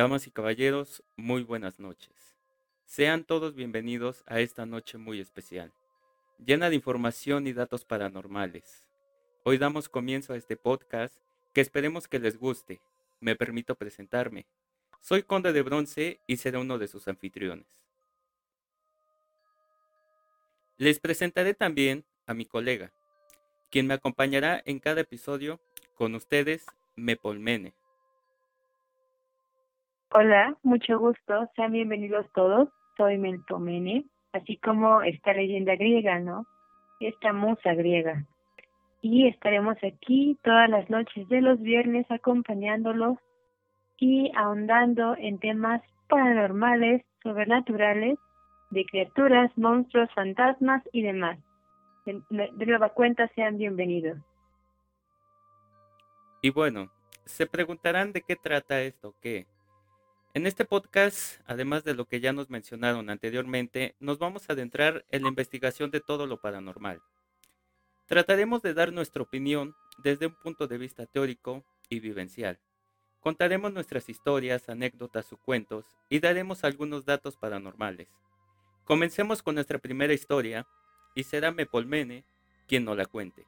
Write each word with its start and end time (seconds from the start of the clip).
Damas 0.00 0.26
y 0.26 0.30
caballeros, 0.30 1.02
muy 1.18 1.42
buenas 1.42 1.78
noches. 1.78 2.34
Sean 2.86 3.22
todos 3.22 3.54
bienvenidos 3.54 4.24
a 4.26 4.40
esta 4.40 4.64
noche 4.64 4.96
muy 4.96 5.20
especial, 5.20 5.74
llena 6.38 6.70
de 6.70 6.76
información 6.76 7.46
y 7.46 7.52
datos 7.52 7.84
paranormales. 7.84 8.88
Hoy 9.44 9.58
damos 9.58 9.90
comienzo 9.90 10.32
a 10.32 10.38
este 10.38 10.56
podcast 10.56 11.14
que 11.52 11.60
esperemos 11.60 12.08
que 12.08 12.18
les 12.18 12.38
guste. 12.38 12.80
Me 13.20 13.36
permito 13.36 13.74
presentarme. 13.74 14.46
Soy 15.02 15.22
Conde 15.22 15.52
de 15.52 15.60
Bronce 15.60 16.18
y 16.26 16.38
seré 16.38 16.56
uno 16.56 16.78
de 16.78 16.88
sus 16.88 17.06
anfitriones. 17.06 17.84
Les 20.78 20.98
presentaré 20.98 21.52
también 21.52 22.06
a 22.26 22.32
mi 22.32 22.46
colega, 22.46 22.90
quien 23.70 23.86
me 23.86 23.92
acompañará 23.92 24.62
en 24.64 24.78
cada 24.78 25.02
episodio 25.02 25.60
con 25.94 26.14
ustedes, 26.14 26.64
Mepolmene. 26.96 27.74
Hola, 30.12 30.56
mucho 30.64 30.98
gusto, 30.98 31.48
sean 31.54 31.70
bienvenidos 31.70 32.26
todos, 32.34 32.68
soy 32.96 33.16
Melpomene, 33.16 34.06
así 34.32 34.56
como 34.56 35.02
esta 35.02 35.32
leyenda 35.32 35.76
griega, 35.76 36.18
¿no? 36.18 36.46
Esta 36.98 37.32
musa 37.32 37.74
griega. 37.74 38.26
Y 39.02 39.28
estaremos 39.28 39.76
aquí 39.84 40.36
todas 40.42 40.68
las 40.68 40.90
noches 40.90 41.28
de 41.28 41.40
los 41.40 41.60
viernes 41.60 42.10
acompañándolos 42.10 43.18
y 43.98 44.32
ahondando 44.34 45.14
en 45.16 45.38
temas 45.38 45.80
paranormales, 46.08 47.04
sobrenaturales, 47.22 48.18
de 48.70 48.84
criaturas, 48.86 49.56
monstruos, 49.56 50.12
fantasmas 50.12 50.82
y 50.92 51.02
demás. 51.02 51.38
De, 52.04 52.20
de 52.30 52.66
nueva 52.66 52.88
cuenta, 52.88 53.28
sean 53.36 53.58
bienvenidos. 53.58 54.18
Y 56.42 56.50
bueno, 56.50 56.90
se 57.26 57.46
preguntarán 57.46 58.12
de 58.12 58.22
qué 58.22 58.34
trata 58.34 58.80
esto, 58.80 59.14
qué. 59.22 59.46
En 60.32 60.46
este 60.46 60.64
podcast, 60.64 61.40
además 61.44 61.82
de 61.82 61.92
lo 61.94 62.04
que 62.04 62.20
ya 62.20 62.32
nos 62.32 62.50
mencionaron 62.50 63.10
anteriormente, 63.10 63.96
nos 63.98 64.20
vamos 64.20 64.48
a 64.48 64.52
adentrar 64.52 65.04
en 65.10 65.22
la 65.22 65.28
investigación 65.28 65.90
de 65.90 66.00
todo 66.00 66.28
lo 66.28 66.40
paranormal. 66.40 67.02
Trataremos 68.06 68.62
de 68.62 68.72
dar 68.72 68.92
nuestra 68.92 69.24
opinión 69.24 69.74
desde 69.98 70.26
un 70.26 70.34
punto 70.40 70.68
de 70.68 70.78
vista 70.78 71.04
teórico 71.06 71.64
y 71.88 71.98
vivencial. 71.98 72.60
Contaremos 73.18 73.72
nuestras 73.72 74.08
historias, 74.08 74.68
anécdotas 74.68 75.32
o 75.32 75.36
cuentos 75.36 75.84
y 76.08 76.20
daremos 76.20 76.62
algunos 76.62 77.04
datos 77.04 77.36
paranormales. 77.36 78.08
Comencemos 78.84 79.42
con 79.42 79.56
nuestra 79.56 79.78
primera 79.80 80.12
historia 80.12 80.64
y 81.16 81.24
será 81.24 81.50
Mepolmene 81.50 82.22
quien 82.68 82.84
nos 82.84 82.96
la 82.96 83.06
cuente. 83.06 83.46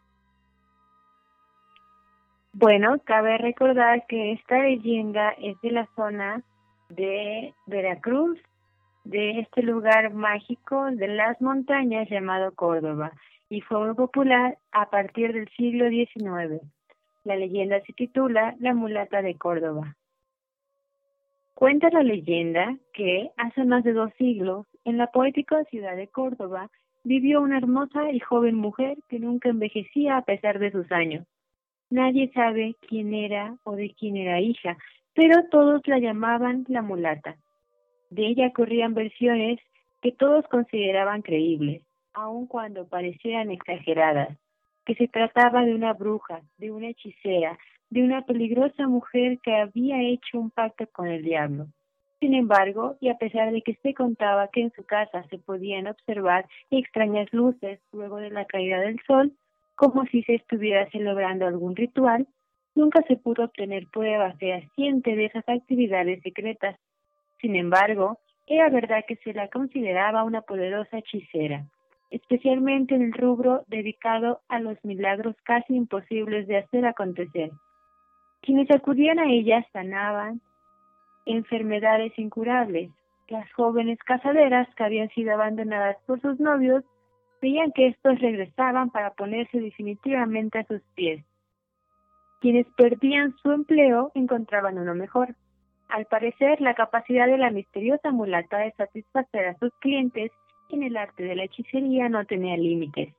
Bueno, 2.55 3.01
cabe 3.05 3.39
recordar 3.39 4.05
que 4.09 4.33
esta 4.33 4.59
leyenda 4.59 5.31
es 5.39 5.61
de 5.61 5.71
la 5.71 5.89
zona 5.95 6.43
de 6.97 7.55
Veracruz, 7.67 8.39
de 9.05 9.41
este 9.41 9.63
lugar 9.63 10.13
mágico 10.13 10.87
de 10.93 11.09
las 11.09 11.41
montañas 11.41 12.09
llamado 12.09 12.53
Córdoba, 12.55 13.13
y 13.49 13.61
fue 13.61 13.85
muy 13.85 13.95
popular 13.95 14.59
a 14.71 14.91
partir 14.91 15.33
del 15.33 15.49
siglo 15.57 15.89
XIX. 15.89 16.63
La 17.25 17.37
leyenda 17.37 17.81
se 17.83 17.93
titula 17.93 18.55
La 18.59 18.75
mulata 18.75 19.23
de 19.23 19.37
Córdoba. 19.37 19.97
Cuenta 21.55 21.91
la 21.91 22.03
leyenda 22.03 22.77
que 22.93 23.31
hace 23.37 23.65
más 23.65 23.85
de 23.85 23.93
dos 23.93 24.13
siglos, 24.19 24.67
en 24.85 24.99
la 24.99 25.09
poética 25.09 25.63
ciudad 25.65 25.97
de 25.97 26.09
Córdoba, 26.09 26.71
vivió 27.05 27.41
una 27.41 27.59
hermosa 27.59 28.11
y 28.11 28.21
joven 28.21 28.57
mujer 28.57 28.99
que 29.09 29.19
nunca 29.19 29.49
envejecía 29.49 30.17
a 30.17 30.25
pesar 30.25 30.59
de 30.59 30.73
sus 30.73 30.91
años. 30.93 31.27
Nadie 31.91 32.31
sabe 32.33 32.75
quién 32.89 33.13
era 33.15 33.57
o 33.65 33.77
de 33.77 33.95
quién 33.99 34.17
era 34.17 34.41
hija, 34.41 34.77
pero 35.15 35.45
todos 35.51 35.83
la 35.87 35.99
llamaban 35.99 36.65
la 36.69 36.83
mulata. 36.83 37.37
De 38.11 38.27
ella 38.27 38.53
corrían 38.53 38.95
versiones 38.95 39.59
que 40.01 40.13
todos 40.13 40.47
consideraban 40.49 41.23
creíbles, 41.23 41.83
aun 42.13 42.47
cuando 42.47 42.87
parecieran 42.87 43.51
exageradas, 43.51 44.37
que 44.85 44.95
se 44.95 45.09
trataba 45.09 45.65
de 45.65 45.75
una 45.75 45.93
bruja, 45.93 46.43
de 46.59 46.71
una 46.71 46.89
hechicera, 46.89 47.59
de 47.91 48.03
una 48.03 48.23
peligrosa 48.23 48.87
mujer 48.89 49.39
que 49.43 49.55
había 49.55 50.03
hecho 50.03 50.39
un 50.39 50.51
pacto 50.51 50.87
con 50.93 51.09
el 51.09 51.23
diablo. 51.23 51.67
Sin 52.21 52.35
embargo, 52.35 52.97
y 53.01 53.09
a 53.09 53.19
pesar 53.19 53.53
de 53.53 53.63
que 53.63 53.75
se 53.83 53.95
contaba 53.95 54.49
que 54.49 54.63
en 54.63 54.73
su 54.73 54.85
casa 54.85 55.25
se 55.29 55.39
podían 55.39 55.89
observar 55.89 56.47
extrañas 56.71 57.27
luces 57.33 57.81
luego 57.93 58.19
de 58.19 58.31
la 58.31 58.45
caída 58.45 58.81
del 58.81 59.01
sol, 59.07 59.33
como 59.75 60.07
si 60.07 60.23
se 60.23 60.37
estuviera 60.37 60.89
celebrando 60.91 61.47
algún 61.47 61.75
ritual, 61.75 62.27
Nunca 62.75 63.03
se 63.03 63.17
pudo 63.17 63.45
obtener 63.45 63.87
prueba 63.89 64.33
fehaciente 64.35 65.15
de 65.15 65.27
esas 65.27 65.49
actividades 65.49 66.23
secretas. 66.23 66.79
Sin 67.41 67.57
embargo, 67.57 68.19
era 68.47 68.71
verdad 68.71 69.05
que 69.07 69.17
se 69.17 69.35
la 69.35 69.49
consideraba 69.49 70.25
una 70.25 70.43
poderosa 70.43 70.99
hechicera, 70.99 71.67
especialmente 72.11 72.95
en 72.95 73.03
el 73.03 73.13
rubro 73.13 73.65
dedicado 73.69 74.41
a 74.49 74.59
los 74.59 74.83
milagros 74.85 75.37
casi 75.45 75.75
imposibles 75.75 76.47
de 76.47 76.59
hacer 76.59 76.87
acontecer. 76.87 77.51
Quienes 78.41 78.71
acudían 78.71 79.19
a 79.19 79.31
ella 79.31 79.67
sanaban 79.73 80.41
enfermedades 81.27 82.19
incurables. 82.19 82.91
Las 83.29 83.51
jóvenes 83.53 83.99
casaderas 84.01 84.69
que 84.75 84.85
habían 84.85 85.09
sido 85.11 85.33
abandonadas 85.33 85.97
por 86.07 86.21
sus 86.21 86.41
novios 86.41 86.85
veían 87.41 87.73
que 87.73 87.89
estos 87.89 88.19
regresaban 88.21 88.91
para 88.91 89.13
ponerse 89.13 89.61
definitivamente 89.61 90.59
a 90.59 90.65
sus 90.65 90.83
pies. 90.95 91.25
Quienes 92.43 92.67
perdían 92.77 93.37
su 93.41 93.53
empleo 93.53 94.11
encontraban 94.17 94.77
uno 94.77 94.97
mejor. 94.97 95.37
Al 95.89 96.07
parecer, 96.07 96.61
la 96.61 96.75
capacidad 96.75 97.29
de 97.29 97.39
la 97.39 97.53
misteriosa 97.53 98.11
mulata 98.11 98.59
de 98.59 98.73
satisfacer 98.73 99.47
a 99.47 99.59
sus 99.59 99.73
clientes 99.79 100.33
en 100.71 100.83
el 100.83 100.97
arte 100.97 101.23
de 101.23 101.37
la 101.37 101.45
hechicería 101.45 102.09
no 102.09 102.25
tenía 102.25 102.57
límites. 102.57 103.15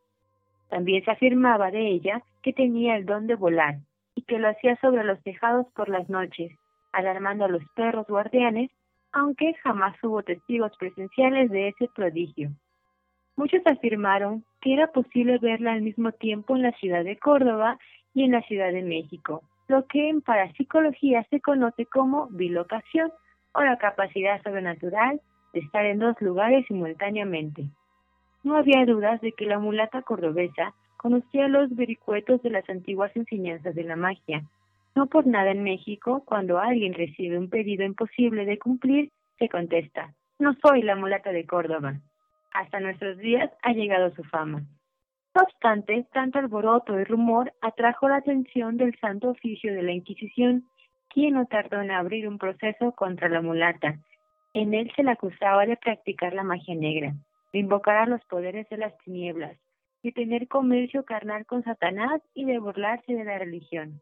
También 0.69 1.05
se 1.05 1.11
afirmaba 1.11 1.71
de 1.71 1.87
ella 1.87 2.21
que 2.41 2.51
tenía 2.51 2.97
el 2.97 3.05
don 3.05 3.25
de 3.25 3.35
volar 3.35 3.77
y 4.13 4.23
que 4.23 4.39
lo 4.39 4.49
hacía 4.49 4.75
sobre 4.81 5.05
los 5.05 5.23
tejados 5.23 5.67
por 5.73 5.87
las 5.87 6.09
noches, 6.09 6.51
alarmando 6.91 7.45
a 7.45 7.47
los 7.47 7.63
perros 7.77 8.05
guardianes, 8.07 8.71
aunque 9.13 9.53
jamás 9.63 9.95
hubo 10.03 10.21
testigos 10.23 10.75
presenciales 10.77 11.49
de 11.49 11.69
ese 11.69 11.87
prodigio. 11.95 12.49
Muchos 13.37 13.61
afirmaron 13.67 14.43
que 14.59 14.73
era 14.73 14.87
posible 14.87 15.37
verla 15.37 15.71
al 15.71 15.81
mismo 15.81 16.11
tiempo 16.11 16.57
en 16.57 16.63
la 16.63 16.73
ciudad 16.73 17.05
de 17.05 17.17
Córdoba 17.17 17.79
y 18.13 18.23
en 18.23 18.31
la 18.31 18.41
Ciudad 18.43 18.71
de 18.71 18.83
México, 18.83 19.41
lo 19.67 19.85
que 19.87 20.09
en 20.09 20.21
parapsicología 20.21 21.25
se 21.29 21.41
conoce 21.41 21.85
como 21.85 22.27
bilocación 22.27 23.11
o 23.53 23.61
la 23.61 23.77
capacidad 23.77 24.41
sobrenatural 24.43 25.21
de 25.53 25.59
estar 25.59 25.85
en 25.85 25.99
dos 25.99 26.19
lugares 26.21 26.65
simultáneamente. 26.67 27.65
No 28.43 28.57
había 28.57 28.85
dudas 28.85 29.21
de 29.21 29.31
que 29.31 29.45
la 29.45 29.59
mulata 29.59 30.01
cordobesa 30.01 30.73
conocía 30.97 31.47
los 31.47 31.73
vericuetos 31.75 32.41
de 32.41 32.49
las 32.49 32.69
antiguas 32.69 33.15
enseñanzas 33.15 33.75
de 33.75 33.83
la 33.83 33.95
magia. 33.95 34.43
No 34.95 35.07
por 35.07 35.25
nada 35.25 35.51
en 35.51 35.63
México, 35.63 36.23
cuando 36.25 36.59
alguien 36.59 36.93
recibe 36.93 37.37
un 37.37 37.49
pedido 37.49 37.83
imposible 37.83 38.45
de 38.45 38.59
cumplir, 38.59 39.11
se 39.39 39.49
contesta, 39.49 40.13
no 40.39 40.53
soy 40.61 40.81
la 40.81 40.95
mulata 40.95 41.31
de 41.31 41.45
Córdoba. 41.45 41.95
Hasta 42.53 42.79
nuestros 42.79 43.17
días 43.17 43.49
ha 43.63 43.73
llegado 43.73 44.13
su 44.15 44.23
fama. 44.23 44.63
No 45.35 45.41
obstante, 45.41 46.05
tanto 46.13 46.37
alboroto 46.37 46.99
y 46.99 47.05
rumor 47.05 47.53
atrajo 47.61 48.07
la 48.07 48.17
atención 48.17 48.77
del 48.77 48.95
Santo 48.99 49.29
Oficio 49.31 49.73
de 49.73 49.81
la 49.81 49.91
Inquisición, 49.91 50.69
quien 51.09 51.33
no 51.33 51.47
tardó 51.47 51.81
en 51.81 51.89
abrir 51.89 52.27
un 52.27 52.37
proceso 52.37 52.91
contra 52.91 53.29
la 53.29 53.41
mulata. 53.41 53.97
En 54.53 54.75
él 54.75 54.91
se 54.95 55.01
la 55.01 55.13
acusaba 55.13 55.65
de 55.65 55.75
practicar 55.75 56.33
la 56.33 56.43
magia 56.43 56.75
negra, 56.75 57.15
de 57.51 57.59
invocar 57.59 57.97
a 57.97 58.05
los 58.05 58.23
poderes 58.25 58.69
de 58.69 58.77
las 58.77 58.95
tinieblas, 58.99 59.57
de 60.03 60.11
tener 60.11 60.47
comercio 60.47 61.03
carnal 61.03 61.47
con 61.47 61.63
Satanás 61.63 62.21
y 62.35 62.45
de 62.45 62.59
burlarse 62.59 63.15
de 63.15 63.23
la 63.23 63.39
religión. 63.39 64.01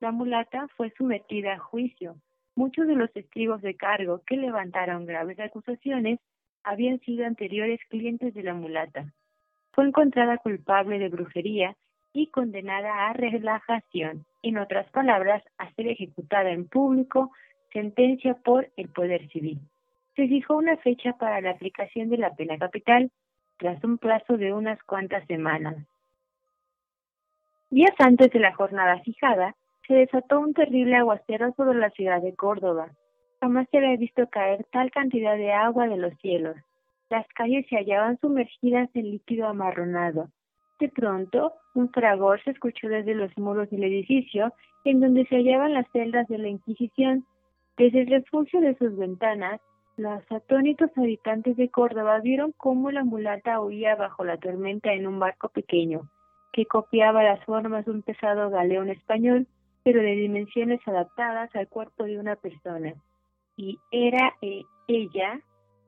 La 0.00 0.10
mulata 0.10 0.66
fue 0.76 0.92
sometida 0.98 1.52
a 1.52 1.58
juicio. 1.58 2.16
Muchos 2.56 2.88
de 2.88 2.96
los 2.96 3.12
testigos 3.12 3.62
de 3.62 3.76
cargo 3.76 4.20
que 4.26 4.36
levantaron 4.36 5.06
graves 5.06 5.38
acusaciones 5.38 6.18
habían 6.64 6.98
sido 7.00 7.24
anteriores 7.24 7.78
clientes 7.88 8.34
de 8.34 8.42
la 8.42 8.54
mulata 8.54 9.12
fue 9.72 9.86
encontrada 9.86 10.38
culpable 10.38 10.98
de 10.98 11.08
brujería 11.08 11.76
y 12.12 12.28
condenada 12.28 13.08
a 13.08 13.12
relajación, 13.12 14.24
en 14.42 14.58
otras 14.58 14.90
palabras, 14.90 15.42
a 15.58 15.72
ser 15.72 15.88
ejecutada 15.88 16.50
en 16.50 16.68
público, 16.68 17.32
sentencia 17.72 18.34
por 18.34 18.70
el 18.76 18.88
Poder 18.88 19.28
Civil. 19.30 19.60
Se 20.14 20.28
fijó 20.28 20.56
una 20.56 20.76
fecha 20.76 21.14
para 21.14 21.40
la 21.40 21.50
aplicación 21.50 22.10
de 22.10 22.18
la 22.18 22.34
pena 22.34 22.58
capital, 22.58 23.10
tras 23.56 23.82
un 23.84 23.96
plazo 23.96 24.36
de 24.36 24.52
unas 24.52 24.82
cuantas 24.82 25.26
semanas. 25.26 25.76
Días 27.70 27.94
antes 27.98 28.30
de 28.30 28.40
la 28.40 28.52
jornada 28.52 29.00
fijada, 29.00 29.54
se 29.86 29.94
desató 29.94 30.40
un 30.40 30.52
terrible 30.52 30.96
aguacero 30.96 31.52
sobre 31.54 31.78
la 31.78 31.90
ciudad 31.90 32.20
de 32.20 32.34
Córdoba. 32.34 32.90
Jamás 33.40 33.66
se 33.70 33.78
había 33.78 33.96
visto 33.96 34.28
caer 34.28 34.64
tal 34.70 34.90
cantidad 34.90 35.36
de 35.36 35.52
agua 35.52 35.88
de 35.88 35.96
los 35.96 36.12
cielos. 36.18 36.56
Las 37.12 37.28
calles 37.34 37.66
se 37.68 37.76
hallaban 37.76 38.18
sumergidas 38.20 38.88
en 38.94 39.10
líquido 39.10 39.46
amarronado. 39.46 40.30
De 40.80 40.88
pronto, 40.88 41.52
un 41.74 41.90
fragor 41.90 42.42
se 42.42 42.52
escuchó 42.52 42.88
desde 42.88 43.14
los 43.14 43.36
muros 43.36 43.68
del 43.68 43.84
edificio, 43.84 44.54
en 44.86 45.00
donde 45.00 45.26
se 45.26 45.36
hallaban 45.36 45.74
las 45.74 45.86
celdas 45.92 46.26
de 46.28 46.38
la 46.38 46.48
Inquisición. 46.48 47.26
Desde 47.76 48.00
el 48.00 48.06
refugio 48.06 48.62
de 48.62 48.78
sus 48.78 48.96
ventanas, 48.96 49.60
los 49.98 50.22
atónitos 50.32 50.90
habitantes 50.96 51.58
de 51.58 51.68
Córdoba 51.68 52.18
vieron 52.20 52.54
cómo 52.56 52.90
la 52.90 53.04
mulata 53.04 53.60
huía 53.60 53.94
bajo 53.94 54.24
la 54.24 54.38
tormenta 54.38 54.94
en 54.94 55.06
un 55.06 55.18
barco 55.18 55.50
pequeño, 55.50 56.08
que 56.50 56.64
copiaba 56.64 57.22
las 57.22 57.44
formas 57.44 57.84
de 57.84 57.90
un 57.90 58.00
pesado 58.00 58.48
galeón 58.48 58.88
español, 58.88 59.46
pero 59.84 60.00
de 60.00 60.14
dimensiones 60.14 60.80
adaptadas 60.88 61.54
al 61.56 61.68
cuerpo 61.68 62.04
de 62.04 62.18
una 62.18 62.36
persona. 62.36 62.94
Y 63.58 63.78
era 63.90 64.32
eh, 64.40 64.62
ella 64.88 65.42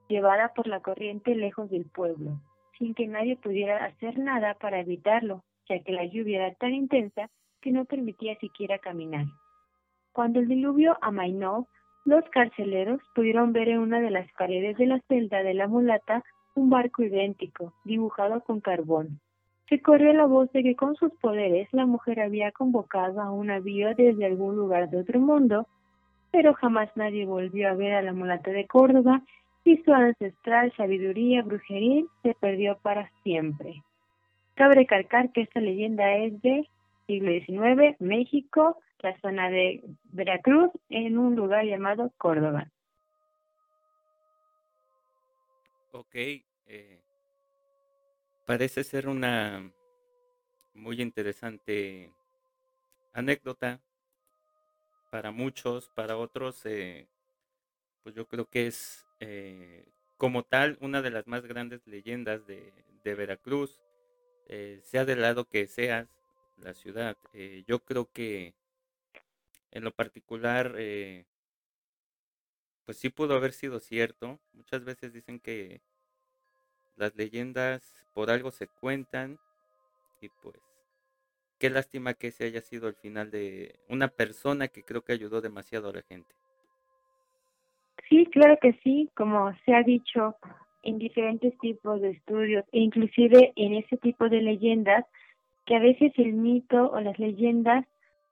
llevada 0.08 0.52
por 0.54 0.66
la 0.66 0.80
corriente 0.80 1.34
lejos 1.34 1.70
del 1.70 1.84
pueblo, 1.86 2.40
sin 2.78 2.94
que 2.94 3.06
nadie 3.06 3.36
pudiera 3.36 3.84
hacer 3.84 4.18
nada 4.18 4.54
para 4.54 4.80
evitarlo, 4.80 5.42
ya 5.68 5.78
que 5.80 5.92
la 5.92 6.04
lluvia 6.04 6.46
era 6.46 6.54
tan 6.56 6.74
intensa 6.74 7.30
que 7.60 7.70
no 7.70 7.84
permitía 7.84 8.36
siquiera 8.36 8.78
caminar. 8.78 9.26
Cuando 10.12 10.40
el 10.40 10.48
diluvio 10.48 10.96
amainó, 11.00 11.66
los 12.04 12.22
carceleros 12.30 13.00
pudieron 13.14 13.52
ver 13.52 13.68
en 13.68 13.78
una 13.78 14.00
de 14.00 14.10
las 14.10 14.30
paredes 14.32 14.76
de 14.76 14.86
la 14.86 15.00
celda 15.08 15.42
de 15.42 15.54
la 15.54 15.66
mulata 15.66 16.22
un 16.54 16.70
barco 16.70 17.02
idéntico, 17.02 17.72
dibujado 17.84 18.42
con 18.42 18.60
carbón. 18.60 19.20
Se 19.68 19.80
corrió 19.80 20.12
la 20.12 20.26
voz 20.26 20.52
de 20.52 20.62
que 20.62 20.76
con 20.76 20.94
sus 20.96 21.10
poderes 21.14 21.68
la 21.72 21.86
mujer 21.86 22.20
había 22.20 22.52
convocado 22.52 23.20
a 23.20 23.32
un 23.32 23.46
navío 23.46 23.94
desde 23.94 24.26
algún 24.26 24.54
lugar 24.54 24.90
de 24.90 24.98
otro 24.98 25.18
mundo, 25.18 25.66
pero 26.30 26.52
jamás 26.54 26.90
nadie 26.96 27.24
volvió 27.24 27.70
a 27.70 27.74
ver 27.74 27.94
a 27.94 28.02
la 28.02 28.12
mulata 28.12 28.50
de 28.50 28.66
Córdoba 28.66 29.22
y 29.64 29.78
su 29.82 29.93
ancestral 29.93 30.72
sabiduría 30.76 31.43
brujeril 31.43 32.08
se 32.22 32.34
perdió 32.34 32.78
para 32.78 33.11
siempre. 33.22 33.82
Cabe 34.55 34.75
recalcar 34.75 35.32
que 35.32 35.43
esta 35.43 35.61
leyenda 35.61 36.14
es 36.16 36.40
de 36.43 36.69
siglo 37.06 37.31
XIX, 37.32 37.96
México, 37.99 38.78
la 39.00 39.19
zona 39.20 39.50
de 39.50 39.82
Veracruz, 40.05 40.70
en 40.88 41.19
un 41.19 41.34
lugar 41.34 41.64
llamado 41.64 42.12
Córdoba. 42.19 42.70
Ok, 45.93 46.14
eh, 46.14 47.02
parece 48.46 48.84
ser 48.84 49.08
una 49.08 49.70
muy 50.75 51.00
interesante 51.00 52.12
anécdota 53.12 53.81
para 55.11 55.31
muchos, 55.31 55.88
para 55.90 56.16
otros, 56.16 56.66
eh, 56.66 57.06
pues 58.02 58.14
yo 58.14 58.26
creo 58.26 58.46
que 58.46 58.66
es 58.66 59.03
eh, 59.20 59.87
como 60.16 60.44
tal 60.44 60.78
una 60.81 61.02
de 61.02 61.11
las 61.11 61.26
más 61.26 61.44
grandes 61.46 61.87
leyendas 61.87 62.46
de, 62.46 62.72
Veracruz, 63.05 63.82
eh, 64.46 64.81
sea 64.82 65.05
del 65.05 65.20
lado 65.20 65.44
que 65.46 65.66
seas, 65.66 66.08
la 66.56 66.75
ciudad. 66.75 67.16
Eh, 67.34 67.64
yo 67.66 67.81
creo 67.84 68.11
que 68.11 68.55
en 69.70 69.84
lo 69.84 69.90
particular, 69.90 70.75
eh, 70.78 71.26
pues 72.84 72.99
sí 72.99 73.11
pudo 73.11 73.34
haber 73.34 73.52
sido 73.52 73.81
cierto. 73.81 74.40
Muchas 74.52 74.84
veces 74.84 75.12
dicen 75.12 75.40
que 75.40 75.82
las 76.96 77.14
leyendas 77.16 77.82
por 78.14 78.31
algo 78.31 78.50
se 78.50 78.69
cuentan 78.69 79.38
y 80.20 80.28
pues 80.28 80.61
qué 81.58 81.70
lástima 81.70 82.14
que 82.14 82.28
ese 82.28 82.44
haya 82.44 82.62
sido 82.62 82.88
el 82.88 82.94
final 82.94 83.31
de 83.31 83.81
una 83.88 84.08
persona 84.08 84.69
que 84.69 84.84
creo 84.84 85.02
que 85.05 85.12
ayudó 85.12 85.40
demasiado 85.40 85.90
a 85.90 85.93
la 85.93 86.02
gente. 86.02 86.34
Claro 88.34 88.58
que 88.60 88.72
sí, 88.82 89.08
como 89.14 89.52
se 89.64 89.72
ha 89.72 89.84
dicho 89.84 90.34
en 90.82 90.98
diferentes 90.98 91.56
tipos 91.60 92.00
de 92.00 92.10
estudios 92.10 92.64
e 92.72 92.81
inclusive 92.81 93.52
en 93.54 93.75
ese 93.75 93.96
tipo 93.98 94.28
de 94.28 94.42
leyendas, 94.42 95.04
que 95.64 95.76
a 95.76 95.78
veces 95.78 96.12
el 96.16 96.32
mito 96.32 96.90
o 96.90 97.00
las 97.00 97.16
leyendas 97.16 97.86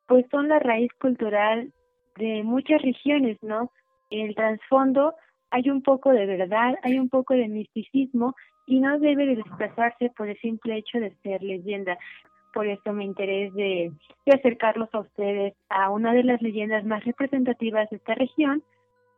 pues 0.08 0.26
son 0.32 0.48
la 0.48 0.58
raíz 0.58 0.90
cultural 1.00 1.72
de 2.16 2.42
muchas 2.42 2.82
regiones, 2.82 3.38
¿no? 3.42 3.70
En 4.10 4.26
el 4.26 4.34
trasfondo 4.34 5.14
hay 5.52 5.70
un 5.70 5.82
poco 5.82 6.10
de 6.10 6.26
verdad, 6.26 6.74
hay 6.82 6.98
un 6.98 7.08
poco 7.08 7.34
de 7.34 7.46
misticismo 7.46 8.34
y 8.66 8.80
no 8.80 8.98
debe 8.98 9.24
de 9.24 9.36
desplazarse 9.36 10.10
por 10.16 10.28
el 10.28 10.38
simple 10.40 10.78
hecho 10.78 10.98
de 10.98 11.14
ser 11.22 11.44
leyenda. 11.44 11.96
Por 12.52 12.66
eso 12.66 12.92
me 12.92 13.04
interesa 13.04 13.54
de, 13.54 13.92
de 14.26 14.32
acercarlos 14.34 14.92
a 14.94 14.98
ustedes 14.98 15.54
a 15.68 15.90
una 15.90 16.12
de 16.12 16.24
las 16.24 16.42
leyendas 16.42 16.84
más 16.84 17.04
representativas 17.04 17.88
de 17.90 17.98
esta 17.98 18.16
región 18.16 18.64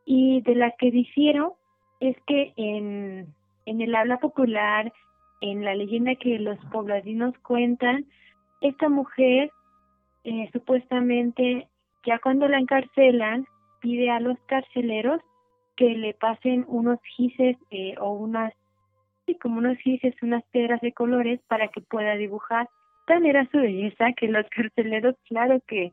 y 0.04 0.40
de 0.42 0.54
la 0.54 0.72
que 0.72 0.90
difiero 0.90 1.56
es 2.00 2.16
que 2.26 2.52
en, 2.56 3.26
en 3.66 3.80
el 3.80 3.94
habla 3.94 4.18
popular 4.18 4.92
en 5.40 5.64
la 5.64 5.74
leyenda 5.74 6.14
que 6.14 6.38
los 6.38 6.58
pobladinos 6.72 7.36
cuentan, 7.38 8.06
esta 8.60 8.88
mujer 8.88 9.50
eh, 10.24 10.48
supuestamente 10.52 11.68
ya 12.06 12.18
cuando 12.18 12.48
la 12.48 12.58
encarcelan 12.58 13.46
pide 13.80 14.10
a 14.10 14.20
los 14.20 14.38
carceleros 14.46 15.20
que 15.76 15.90
le 15.90 16.14
pasen 16.14 16.64
unos 16.68 16.98
gises 17.16 17.56
eh, 17.70 17.94
o 18.00 18.12
unas 18.12 18.54
sí, 19.26 19.34
como 19.36 19.58
unos 19.58 19.76
gises, 19.78 20.14
unas 20.22 20.44
piedras 20.44 20.80
de 20.80 20.92
colores 20.92 21.40
para 21.48 21.68
que 21.68 21.80
pueda 21.80 22.14
dibujar. 22.14 22.68
Tan 23.06 23.26
era 23.26 23.46
su 23.50 23.58
belleza 23.58 24.12
que 24.16 24.28
los 24.28 24.46
carceleros, 24.50 25.16
claro 25.28 25.60
que, 25.66 25.92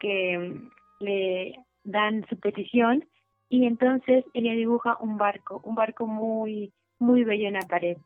que 0.00 0.38
mm, 0.38 1.04
le 1.04 1.58
dan 1.84 2.24
su 2.28 2.38
petición 2.38 3.04
y 3.48 3.66
entonces 3.66 4.24
ella 4.34 4.52
dibuja 4.52 4.96
un 5.00 5.16
barco, 5.16 5.60
un 5.64 5.74
barco 5.74 6.06
muy, 6.06 6.72
muy 6.98 7.24
bello 7.24 7.48
en 7.48 7.54
la 7.54 7.66
pared. 7.66 7.96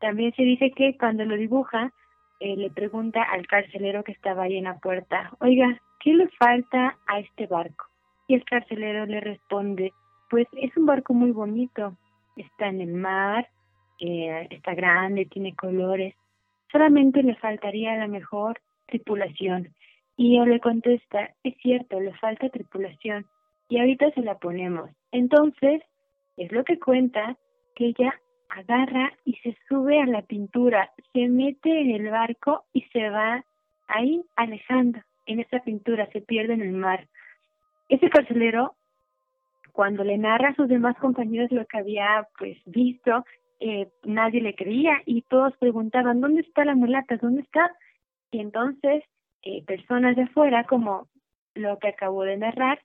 También 0.00 0.34
se 0.34 0.42
dice 0.42 0.70
que 0.72 0.96
cuando 0.98 1.24
lo 1.24 1.36
dibuja, 1.36 1.92
eh, 2.40 2.56
le 2.56 2.70
pregunta 2.70 3.22
al 3.22 3.46
carcelero 3.46 4.04
que 4.04 4.12
estaba 4.12 4.44
ahí 4.44 4.56
en 4.56 4.64
la 4.64 4.78
puerta, 4.78 5.32
oiga, 5.40 5.80
¿qué 6.00 6.14
le 6.14 6.28
falta 6.28 6.98
a 7.06 7.20
este 7.20 7.46
barco? 7.46 7.86
Y 8.28 8.34
el 8.34 8.44
carcelero 8.44 9.06
le 9.06 9.20
responde, 9.20 9.92
pues 10.28 10.46
es 10.52 10.76
un 10.76 10.86
barco 10.86 11.14
muy 11.14 11.30
bonito, 11.30 11.96
está 12.36 12.68
en 12.68 12.80
el 12.80 12.92
mar, 12.92 13.48
eh, 14.00 14.48
está 14.50 14.74
grande, 14.74 15.26
tiene 15.26 15.54
colores, 15.54 16.14
solamente 16.70 17.22
le 17.22 17.36
faltaría 17.36 17.96
la 17.96 18.08
mejor 18.08 18.60
tripulación. 18.86 19.72
Y 20.16 20.38
él 20.38 20.50
le 20.50 20.60
contesta, 20.60 21.30
es 21.42 21.56
cierto, 21.62 22.00
le 22.00 22.12
falta 22.14 22.48
tripulación, 22.48 23.26
y 23.68 23.78
ahorita 23.78 24.10
se 24.12 24.22
la 24.22 24.38
ponemos. 24.38 24.90
Entonces, 25.12 25.82
es 26.36 26.52
lo 26.52 26.64
que 26.64 26.78
cuenta 26.78 27.36
que 27.74 27.86
ella 27.86 28.20
agarra 28.48 29.12
y 29.24 29.34
se 29.36 29.56
sube 29.68 30.00
a 30.00 30.06
la 30.06 30.22
pintura, 30.22 30.92
se 31.12 31.28
mete 31.28 31.80
en 31.80 31.90
el 31.90 32.10
barco 32.10 32.64
y 32.72 32.82
se 32.92 33.10
va 33.10 33.44
ahí 33.88 34.24
alejando 34.36 35.00
en 35.26 35.40
esa 35.40 35.60
pintura, 35.60 36.08
se 36.12 36.20
pierde 36.20 36.54
en 36.54 36.62
el 36.62 36.72
mar. 36.72 37.08
Ese 37.88 38.08
carcelero, 38.08 38.74
cuando 39.72 40.04
le 40.04 40.18
narra 40.18 40.50
a 40.50 40.54
sus 40.54 40.68
demás 40.68 40.96
compañeros 40.98 41.50
lo 41.50 41.66
que 41.66 41.78
había 41.78 42.26
pues 42.38 42.56
visto, 42.66 43.24
eh, 43.60 43.88
nadie 44.04 44.40
le 44.40 44.54
creía 44.54 45.02
y 45.06 45.22
todos 45.22 45.56
preguntaban, 45.58 46.20
¿dónde 46.20 46.42
está 46.42 46.64
la 46.64 46.74
mulata? 46.74 47.16
¿Dónde 47.16 47.42
está? 47.42 47.74
Y 48.30 48.40
entonces, 48.40 49.04
eh, 49.42 49.64
personas 49.64 50.16
de 50.16 50.22
afuera, 50.22 50.64
como 50.64 51.08
lo 51.54 51.78
que 51.78 51.88
acabo 51.88 52.22
de 52.22 52.36
narrar, 52.36 52.80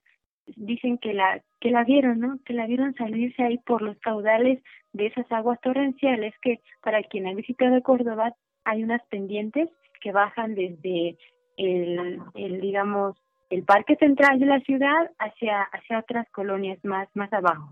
dicen 0.46 0.98
que 0.98 1.14
la 1.14 1.40
que 1.60 1.70
la 1.70 1.84
vieron, 1.84 2.20
¿no? 2.20 2.38
Que 2.44 2.52
la 2.52 2.66
vieron 2.66 2.94
salirse 2.94 3.42
ahí 3.42 3.58
por 3.58 3.82
los 3.82 3.98
caudales 3.98 4.62
de 4.92 5.06
esas 5.06 5.30
aguas 5.30 5.60
torrenciales 5.60 6.34
que 6.42 6.60
para 6.82 7.02
quien 7.02 7.26
ha 7.26 7.34
visitado 7.34 7.82
Córdoba 7.82 8.34
hay 8.64 8.82
unas 8.82 9.02
pendientes 9.06 9.68
que 10.00 10.12
bajan 10.12 10.54
desde 10.54 11.16
el, 11.56 12.20
el 12.34 12.60
digamos 12.60 13.16
el 13.50 13.64
parque 13.64 13.96
central 13.96 14.38
de 14.40 14.46
la 14.46 14.60
ciudad 14.60 15.10
hacia 15.18 15.62
hacia 15.62 16.00
otras 16.00 16.28
colonias 16.30 16.78
más 16.84 17.08
más 17.14 17.32
abajo. 17.32 17.70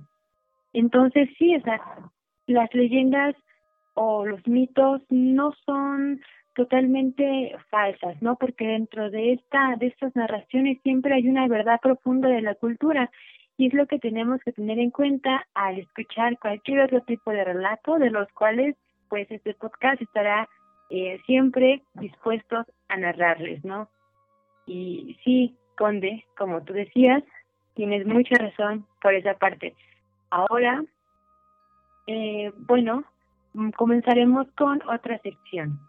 Entonces 0.72 1.28
sí, 1.38 1.56
o 1.56 1.62
las 2.46 2.74
leyendas 2.74 3.34
o 3.94 4.24
los 4.24 4.46
mitos 4.46 5.02
no 5.10 5.52
son 5.66 6.20
totalmente 6.60 7.56
falsas, 7.70 8.20
¿no? 8.20 8.36
Porque 8.36 8.66
dentro 8.66 9.10
de 9.10 9.32
esta 9.32 9.76
de 9.76 9.86
estas 9.86 10.14
narraciones 10.14 10.78
siempre 10.82 11.14
hay 11.14 11.26
una 11.26 11.48
verdad 11.48 11.80
profunda 11.80 12.28
de 12.28 12.42
la 12.42 12.54
cultura 12.54 13.10
y 13.56 13.68
es 13.68 13.72
lo 13.72 13.86
que 13.86 13.98
tenemos 13.98 14.42
que 14.44 14.52
tener 14.52 14.78
en 14.78 14.90
cuenta 14.90 15.46
al 15.54 15.78
escuchar 15.78 16.38
cualquier 16.38 16.80
otro 16.82 17.00
tipo 17.00 17.30
de 17.30 17.44
relato 17.44 17.98
de 17.98 18.10
los 18.10 18.28
cuales 18.32 18.76
pues 19.08 19.26
este 19.30 19.54
podcast 19.54 20.02
estará 20.02 20.50
eh, 20.90 21.18
siempre 21.24 21.82
dispuestos 21.94 22.66
a 22.90 22.96
narrarles, 22.98 23.64
¿no? 23.64 23.88
Y 24.66 25.16
sí, 25.24 25.56
Conde, 25.78 26.26
como 26.36 26.62
tú 26.62 26.74
decías, 26.74 27.24
tienes 27.72 28.06
mucha 28.06 28.34
razón 28.36 28.84
por 29.00 29.14
esa 29.14 29.32
parte. 29.32 29.74
Ahora, 30.28 30.84
eh, 32.06 32.52
bueno, 32.58 33.04
comenzaremos 33.76 34.46
con 34.58 34.82
otra 34.86 35.18
sección. 35.20 35.80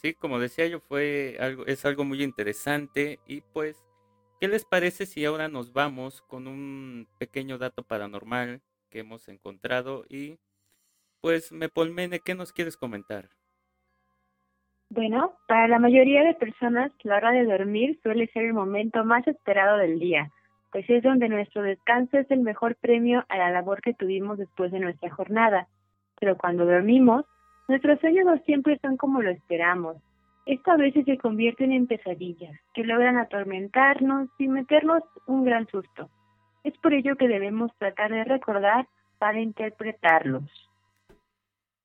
Sí, 0.00 0.14
como 0.14 0.38
decía 0.38 0.68
yo, 0.68 0.78
fue 0.78 1.36
algo, 1.40 1.66
es 1.66 1.84
algo 1.84 2.04
muy 2.04 2.22
interesante 2.22 3.18
y 3.26 3.40
pues, 3.40 3.84
¿qué 4.40 4.46
les 4.46 4.64
parece 4.64 5.06
si 5.06 5.24
ahora 5.24 5.48
nos 5.48 5.72
vamos 5.72 6.22
con 6.22 6.46
un 6.46 7.08
pequeño 7.18 7.58
dato 7.58 7.82
paranormal 7.82 8.62
que 8.90 9.00
hemos 9.00 9.28
encontrado 9.28 10.04
y 10.08 10.38
pues, 11.20 11.50
me 11.50 11.66
Mepolmene, 11.66 12.20
¿qué 12.20 12.36
nos 12.36 12.52
quieres 12.52 12.76
comentar? 12.76 13.30
Bueno, 14.90 15.36
para 15.48 15.66
la 15.66 15.80
mayoría 15.80 16.22
de 16.22 16.34
personas, 16.34 16.92
la 17.02 17.16
hora 17.16 17.32
de 17.32 17.44
dormir 17.44 17.98
suele 18.00 18.28
ser 18.28 18.44
el 18.44 18.54
momento 18.54 19.04
más 19.04 19.26
esperado 19.26 19.78
del 19.78 19.98
día. 19.98 20.30
pues 20.70 20.88
es 20.88 21.02
donde 21.02 21.28
nuestro 21.28 21.62
descanso 21.62 22.18
es 22.18 22.30
el 22.30 22.40
mejor 22.40 22.76
premio 22.76 23.24
a 23.28 23.36
la 23.36 23.50
labor 23.50 23.80
que 23.82 23.94
tuvimos 23.94 24.38
después 24.38 24.70
de 24.70 24.78
nuestra 24.78 25.10
jornada. 25.10 25.66
Pero 26.20 26.36
cuando 26.38 26.64
dormimos, 26.64 27.24
nuestros 27.68 28.00
sueños 28.00 28.24
no 28.24 28.38
siempre 28.44 28.78
son 28.80 28.96
como 28.96 29.22
lo 29.22 29.30
esperamos. 29.30 29.96
Esto 30.46 30.70
a 30.72 30.76
veces 30.76 31.04
se 31.04 31.18
convierten 31.18 31.72
en 31.72 31.86
pesadillas, 31.86 32.58
que 32.74 32.82
logran 32.82 33.18
atormentarnos 33.18 34.30
y 34.38 34.48
meternos 34.48 35.02
un 35.26 35.44
gran 35.44 35.68
susto. 35.68 36.10
Es 36.64 36.76
por 36.78 36.94
ello 36.94 37.16
que 37.16 37.28
debemos 37.28 37.70
tratar 37.78 38.10
de 38.10 38.24
recordar 38.24 38.88
para 39.18 39.40
interpretarlos. 39.40 40.44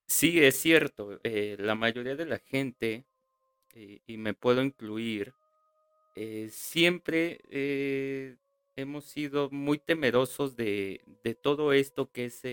Sí, 0.08 0.44
es 0.44 0.56
cierto. 0.58 1.20
Eh, 1.24 1.58
la 1.60 1.76
mayoría 1.76 2.16
de 2.16 2.26
la 2.26 2.40
gente, 2.40 3.04
eh, 3.76 4.00
y 4.08 4.18
me 4.18 4.34
puedo 4.34 4.64
incluir, 4.64 5.34
eh, 6.16 6.48
siempre 6.50 7.42
hemos 8.76 9.06
sido 9.06 9.50
muy 9.50 9.78
temerosos 9.80 10.56
de, 10.56 11.02
de 11.24 11.36
todo 11.36 11.74
esto 11.74 12.12
que 12.12 12.26
es 12.26 12.44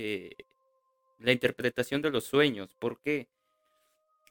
la 1.20 1.32
interpretación 1.32 2.02
de 2.02 2.10
los 2.10 2.24
sueños. 2.24 2.74
porque 2.78 3.28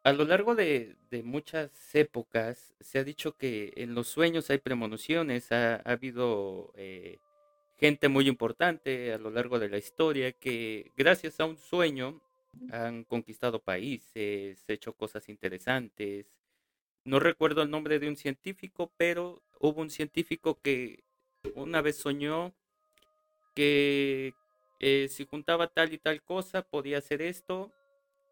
A 0.03 0.13
lo 0.13 0.25
largo 0.25 0.55
de, 0.55 0.95
de, 1.11 1.23
muchas 1.23 1.71
épocas 1.95 2.73
se 2.79 2.99
ha 2.99 3.03
dicho 3.03 3.37
que 3.37 3.73
en 3.75 3.95
los 3.95 4.07
sueños 4.07 4.49
hay 4.49 4.57
premoniciones, 4.59 5.51
ha, 5.51 5.75
ha 5.77 5.91
habido 5.91 6.73
gente 7.77 8.09
muy 8.09 8.27
importante 8.27 9.13
a 9.13 9.17
lo 9.17 9.29
largo 9.29 9.59
de 9.59 9.69
la 9.69 9.77
historia 9.77 10.31
que 10.33 10.91
gracias 10.97 11.39
a 11.39 11.45
un 11.45 11.57
sueño 11.57 12.21
han 12.71 13.03
conquistado 13.03 13.59
países, 13.59 14.63
hecho 14.67 14.93
cosas 14.93 15.29
interesantes. 15.29 16.25
No 17.05 17.19
recuerdo 17.19 17.61
el 17.61 17.71
nombre 17.71 17.99
de 17.99 18.09
un 18.09 18.17
científico, 18.17 18.91
pero 18.97 19.41
hubo 19.59 19.81
un 19.81 19.89
científico 19.89 20.59
que 20.61 21.03
una 21.55 21.81
vez 21.81 21.97
soñó 21.97 22.53
que 23.55 24.33
eh, 24.79 25.07
si 25.09 25.25
juntaba 25.25 25.67
tal 25.67 25.93
y 25.93 25.97
tal 25.97 26.21
cosa 26.23 26.61
podía 26.61 26.99
hacer 26.99 27.21
esto 27.21 27.71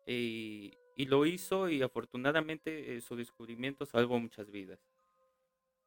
y, 0.06 0.74
lo 0.98 1.26
hizo 1.26 1.70
y 1.70 1.82
afortunadamente 1.84 2.96
eh, 2.96 3.02
su 3.02 3.16
descubrimiento 3.16 3.86
salvó 3.86 4.20
muchas 4.20 4.50
vidas. 4.50 4.80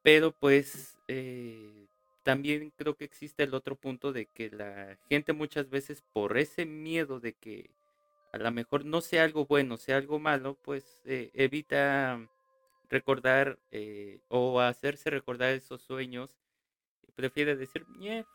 Pero 0.03 0.31
pues 0.31 0.97
eh, 1.07 1.87
también 2.23 2.71
creo 2.75 2.95
que 2.95 3.05
existe 3.05 3.43
el 3.43 3.53
otro 3.53 3.75
punto 3.75 4.13
de 4.13 4.27
que 4.27 4.49
la 4.51 4.97
gente 5.09 5.33
muchas 5.33 5.69
veces 5.69 6.03
por 6.13 6.37
ese 6.37 6.65
miedo 6.65 7.19
de 7.19 7.33
que 7.33 7.71
a 8.31 8.37
lo 8.37 8.51
mejor 8.51 8.85
no 8.85 9.01
sea 9.01 9.23
algo 9.23 9.45
bueno, 9.45 9.77
sea 9.77 9.97
algo 9.97 10.19
malo, 10.19 10.57
pues 10.63 11.01
evita 11.05 12.25
recordar 12.89 13.59
o 14.29 14.61
hacerse 14.61 15.09
recordar 15.09 15.53
esos 15.53 15.81
sueños. 15.81 16.40
Prefiere 17.15 17.55
decir, 17.55 17.85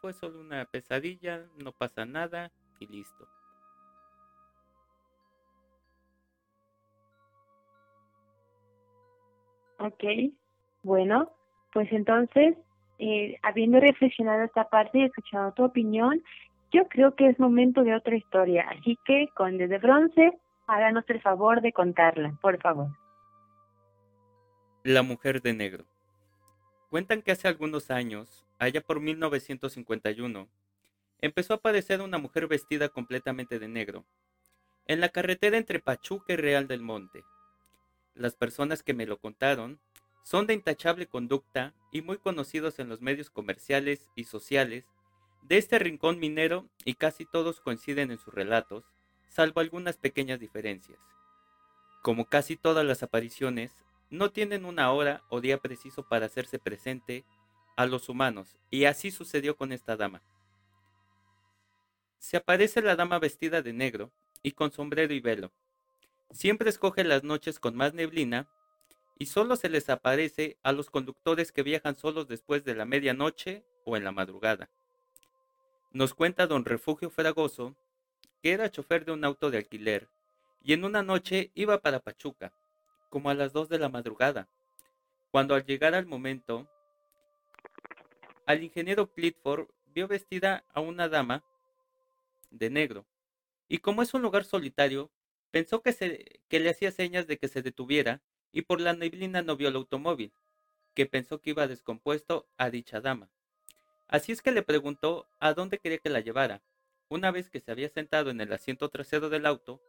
fue 0.00 0.12
solo 0.12 0.40
una 0.40 0.64
pesadilla, 0.66 1.46
no 1.62 1.72
pasa 1.72 2.04
nada 2.04 2.50
y 2.78 2.86
listo. 2.86 3.26
Ok, 9.78 10.04
bueno, 10.82 11.30
pues 11.72 11.92
entonces, 11.92 12.56
eh, 12.98 13.36
habiendo 13.42 13.78
reflexionado 13.78 14.44
esta 14.44 14.68
parte 14.68 14.98
y 14.98 15.04
escuchado 15.04 15.52
tu 15.52 15.64
opinión, 15.64 16.22
yo 16.72 16.88
creo 16.88 17.14
que 17.14 17.28
es 17.28 17.38
momento 17.38 17.82
de 17.82 17.94
otra 17.94 18.16
historia, 18.16 18.66
así 18.70 18.98
que, 19.04 19.28
Conde 19.34 19.68
de 19.68 19.78
Bronce, 19.78 20.32
háganos 20.66 21.04
el 21.08 21.20
favor 21.20 21.60
de 21.60 21.72
contarla, 21.72 22.36
por 22.40 22.60
favor. 22.60 22.88
La 24.82 25.02
mujer 25.02 25.42
de 25.42 25.52
negro. 25.52 25.84
Cuentan 26.88 27.22
que 27.22 27.32
hace 27.32 27.48
algunos 27.48 27.90
años, 27.90 28.46
allá 28.58 28.80
por 28.80 29.00
1951, 29.00 30.48
empezó 31.20 31.52
a 31.52 31.56
aparecer 31.56 32.00
una 32.00 32.18
mujer 32.18 32.46
vestida 32.46 32.88
completamente 32.88 33.58
de 33.58 33.66
negro, 33.66 34.06
en 34.86 35.00
la 35.00 35.08
carretera 35.08 35.58
entre 35.58 35.80
Pachuca 35.80 36.34
y 36.34 36.36
Real 36.36 36.68
del 36.68 36.82
Monte. 36.82 37.24
Las 38.14 38.36
personas 38.36 38.84
que 38.84 38.94
me 38.94 39.04
lo 39.04 39.18
contaron 39.18 39.80
son 40.22 40.46
de 40.46 40.54
intachable 40.54 41.08
conducta 41.08 41.74
y 41.90 42.02
muy 42.02 42.18
conocidos 42.18 42.78
en 42.78 42.88
los 42.88 43.00
medios 43.00 43.30
comerciales 43.30 44.08
y 44.14 44.24
sociales 44.24 44.86
de 45.42 45.58
este 45.58 45.80
rincón 45.80 46.20
minero 46.20 46.68
y 46.84 46.94
casi 46.94 47.24
todos 47.24 47.60
coinciden 47.60 48.12
en 48.12 48.18
sus 48.18 48.32
relatos, 48.32 48.84
salvo 49.28 49.60
algunas 49.60 49.96
pequeñas 49.96 50.38
diferencias. 50.38 51.00
Como 52.02 52.26
casi 52.26 52.56
todas 52.56 52.84
las 52.84 53.02
apariciones, 53.02 53.72
no 54.10 54.30
tienen 54.30 54.64
una 54.64 54.92
hora 54.92 55.22
o 55.28 55.40
día 55.40 55.58
preciso 55.58 56.06
para 56.08 56.26
hacerse 56.26 56.58
presente 56.58 57.24
a 57.76 57.86
los 57.86 58.08
humanos, 58.08 58.56
y 58.70 58.84
así 58.84 59.10
sucedió 59.10 59.56
con 59.56 59.72
esta 59.72 59.96
dama. 59.96 60.22
Se 62.18 62.36
aparece 62.36 62.82
la 62.82 62.96
dama 62.96 63.18
vestida 63.18 63.62
de 63.62 63.72
negro 63.72 64.10
y 64.42 64.52
con 64.52 64.72
sombrero 64.72 65.12
y 65.12 65.20
velo. 65.20 65.52
Siempre 66.30 66.70
escoge 66.70 67.04
las 67.04 67.22
noches 67.22 67.60
con 67.60 67.76
más 67.76 67.94
neblina 67.94 68.48
y 69.18 69.26
solo 69.26 69.56
se 69.56 69.68
les 69.68 69.88
aparece 69.88 70.58
a 70.62 70.72
los 70.72 70.90
conductores 70.90 71.52
que 71.52 71.62
viajan 71.62 71.96
solos 71.96 72.26
después 72.26 72.64
de 72.64 72.74
la 72.74 72.84
medianoche 72.84 73.64
o 73.84 73.96
en 73.96 74.04
la 74.04 74.12
madrugada. 74.12 74.70
Nos 75.92 76.14
cuenta 76.14 76.46
don 76.46 76.64
Refugio 76.64 77.10
Fragoso 77.10 77.76
que 78.42 78.52
era 78.52 78.70
chofer 78.70 79.04
de 79.04 79.12
un 79.12 79.24
auto 79.24 79.50
de 79.50 79.58
alquiler 79.58 80.08
y 80.62 80.72
en 80.72 80.84
una 80.84 81.02
noche 81.02 81.52
iba 81.54 81.78
para 81.78 82.00
Pachuca, 82.00 82.52
como 83.08 83.30
a 83.30 83.34
las 83.34 83.52
dos 83.52 83.68
de 83.68 83.78
la 83.78 83.88
madrugada, 83.88 84.48
cuando 85.30 85.54
al 85.54 85.64
llegar 85.64 85.94
al 85.94 86.06
momento, 86.06 86.68
al 88.46 88.62
ingeniero 88.62 89.12
Clifford 89.12 89.68
vio 89.86 90.08
vestida 90.08 90.64
a 90.72 90.80
una 90.80 91.08
dama 91.08 91.44
de 92.50 92.70
negro, 92.70 93.06
y 93.68 93.78
como 93.78 94.02
es 94.02 94.14
un 94.14 94.22
lugar 94.22 94.44
solitario, 94.44 95.10
pensó 95.50 95.82
que, 95.82 95.92
se, 95.92 96.40
que 96.48 96.60
le 96.60 96.70
hacía 96.70 96.90
señas 96.90 97.26
de 97.26 97.38
que 97.38 97.48
se 97.48 97.62
detuviera 97.62 98.22
y 98.52 98.62
por 98.62 98.80
la 98.80 98.92
neblina 98.92 99.42
no 99.42 99.56
vio 99.56 99.68
el 99.68 99.76
automóvil, 99.76 100.32
que 100.94 101.06
pensó 101.06 101.40
que 101.40 101.50
iba 101.50 101.66
descompuesto 101.66 102.48
a 102.56 102.70
dicha 102.70 103.00
dama. 103.00 103.30
Así 104.08 104.32
es 104.32 104.40
que 104.40 104.52
le 104.52 104.62
preguntó 104.62 105.28
a 105.40 105.52
dónde 105.52 105.78
quería 105.78 105.98
que 105.98 106.10
la 106.10 106.20
llevara. 106.20 106.62
Una 107.08 107.30
vez 107.30 107.50
que 107.50 107.60
se 107.60 107.70
había 107.70 107.88
sentado 107.88 108.30
en 108.30 108.40
el 108.40 108.52
asiento 108.52 108.88
trasero 108.88 109.28
del 109.28 109.46
auto, 109.46 109.82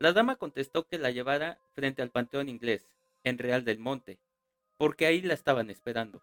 la 0.00 0.14
dama 0.14 0.36
contestó 0.36 0.88
que 0.88 0.98
la 0.98 1.10
llevara 1.10 1.58
frente 1.74 2.00
al 2.00 2.10
Panteón 2.10 2.48
Inglés, 2.48 2.90
en 3.22 3.36
Real 3.36 3.66
del 3.66 3.78
Monte, 3.78 4.18
porque 4.78 5.04
ahí 5.04 5.20
la 5.20 5.34
estaban 5.34 5.68
esperando. 5.68 6.22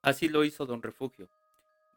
Así 0.00 0.30
lo 0.30 0.44
hizo 0.44 0.64
don 0.64 0.82
Refugio. 0.82 1.28